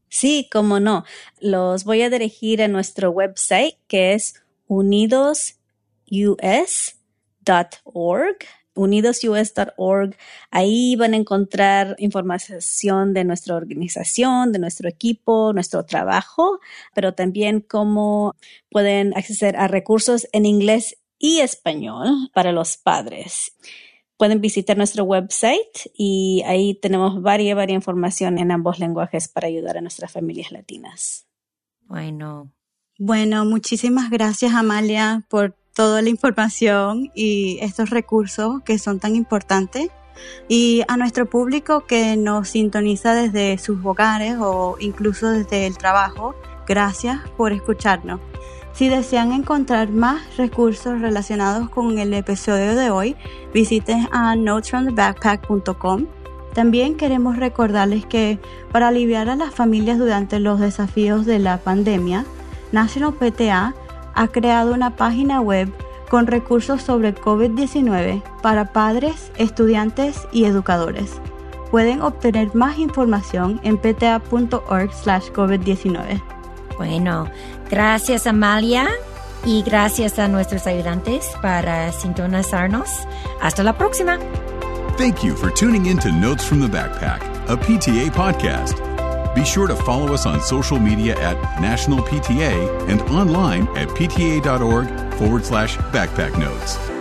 Sí, 0.08 0.48
cómo 0.52 0.78
no. 0.78 1.04
Los 1.40 1.82
voy 1.82 2.02
a 2.02 2.10
dirigir 2.10 2.62
a 2.62 2.68
nuestro 2.68 3.10
website 3.10 3.74
que 3.88 4.14
es 4.14 4.40
unidosus 4.68 5.56
unidosus.org, 7.46 8.36
unidosus.org. 8.74 10.16
Ahí 10.50 10.96
van 10.96 11.14
a 11.14 11.16
encontrar 11.16 11.96
información 11.98 13.14
de 13.14 13.24
nuestra 13.24 13.56
organización, 13.56 14.52
de 14.52 14.58
nuestro 14.58 14.88
equipo, 14.88 15.52
nuestro 15.52 15.84
trabajo, 15.84 16.60
pero 16.94 17.14
también 17.14 17.60
cómo 17.60 18.34
pueden 18.70 19.16
acceder 19.16 19.56
a 19.56 19.68
recursos 19.68 20.28
en 20.32 20.46
inglés 20.46 20.98
y 21.18 21.40
español 21.40 22.30
para 22.34 22.52
los 22.52 22.76
padres. 22.76 23.52
Pueden 24.18 24.40
visitar 24.40 24.76
nuestro 24.76 25.04
website 25.04 25.90
y 25.94 26.42
ahí 26.46 26.74
tenemos 26.74 27.20
varias, 27.20 27.56
varias 27.56 27.76
información 27.76 28.38
en 28.38 28.50
ambos 28.50 28.78
lenguajes 28.78 29.28
para 29.28 29.48
ayudar 29.48 29.76
a 29.76 29.82
nuestras 29.82 30.10
familias 30.10 30.52
latinas. 30.52 31.26
Bueno. 31.82 32.50
Bueno, 32.98 33.44
muchísimas 33.44 34.08
gracias 34.08 34.54
Amalia 34.54 35.26
por 35.28 35.54
toda 35.76 36.00
la 36.00 36.08
información 36.08 37.12
y 37.14 37.58
estos 37.60 37.90
recursos 37.90 38.62
que 38.64 38.78
son 38.78 38.98
tan 38.98 39.14
importantes 39.14 39.90
y 40.48 40.82
a 40.88 40.96
nuestro 40.96 41.26
público 41.26 41.84
que 41.84 42.16
nos 42.16 42.48
sintoniza 42.48 43.14
desde 43.14 43.58
sus 43.58 43.84
hogares 43.84 44.36
o 44.40 44.76
incluso 44.80 45.28
desde 45.28 45.66
el 45.66 45.76
trabajo. 45.76 46.34
Gracias 46.66 47.20
por 47.36 47.52
escucharnos. 47.52 48.20
Si 48.72 48.88
desean 48.88 49.32
encontrar 49.32 49.90
más 49.90 50.38
recursos 50.38 50.98
relacionados 51.02 51.68
con 51.68 51.98
el 51.98 52.14
episodio 52.14 52.74
de 52.74 52.90
hoy, 52.90 53.14
visiten 53.52 54.08
a 54.12 54.34
notesfromthebackpack.com. 54.34 56.06
También 56.54 56.96
queremos 56.96 57.36
recordarles 57.36 58.06
que 58.06 58.38
para 58.72 58.88
aliviar 58.88 59.28
a 59.28 59.36
las 59.36 59.54
familias 59.54 59.98
durante 59.98 60.40
los 60.40 60.58
desafíos 60.58 61.26
de 61.26 61.38
la 61.38 61.58
pandemia, 61.58 62.24
National 62.72 63.12
PTA 63.12 63.74
ha 64.16 64.26
creado 64.28 64.74
una 64.74 64.96
página 64.96 65.40
web 65.40 65.72
con 66.08 66.26
recursos 66.26 66.82
sobre 66.82 67.14
COVID-19 67.14 68.22
para 68.42 68.72
padres, 68.72 69.30
estudiantes 69.36 70.26
y 70.32 70.44
educadores. 70.44 71.20
Pueden 71.70 72.02
obtener 72.02 72.52
más 72.54 72.78
información 72.78 73.60
en 73.62 73.78
pta.org/covid19. 73.78 76.22
Bueno, 76.76 77.30
gracias 77.70 78.26
Amalia 78.26 78.88
y 79.44 79.62
gracias 79.62 80.18
a 80.18 80.26
nuestros 80.28 80.66
ayudantes 80.66 81.30
para 81.40 81.92
sintonizarnos. 81.92 82.88
Hasta 83.40 83.62
la 83.62 83.78
próxima. 83.78 84.18
Thank 84.96 85.22
you 85.22 85.36
for 85.36 85.52
tuning 85.52 85.86
in 85.86 85.98
to 85.98 86.10
Notes 86.10 86.44
from 86.44 86.60
the 86.60 86.68
Backpack, 86.68 87.22
a 87.48 87.56
PTA 87.56 88.10
podcast. 88.12 88.95
Be 89.36 89.44
sure 89.44 89.66
to 89.66 89.76
follow 89.76 90.14
us 90.14 90.24
on 90.24 90.40
social 90.40 90.78
media 90.78 91.14
at 91.20 91.60
National 91.60 91.98
PTA 91.98 92.88
and 92.88 93.02
online 93.02 93.68
at 93.76 93.88
pta.org 93.88 95.14
forward 95.14 95.44
slash 95.44 95.76
backpack 95.76 96.38
notes. 96.38 96.95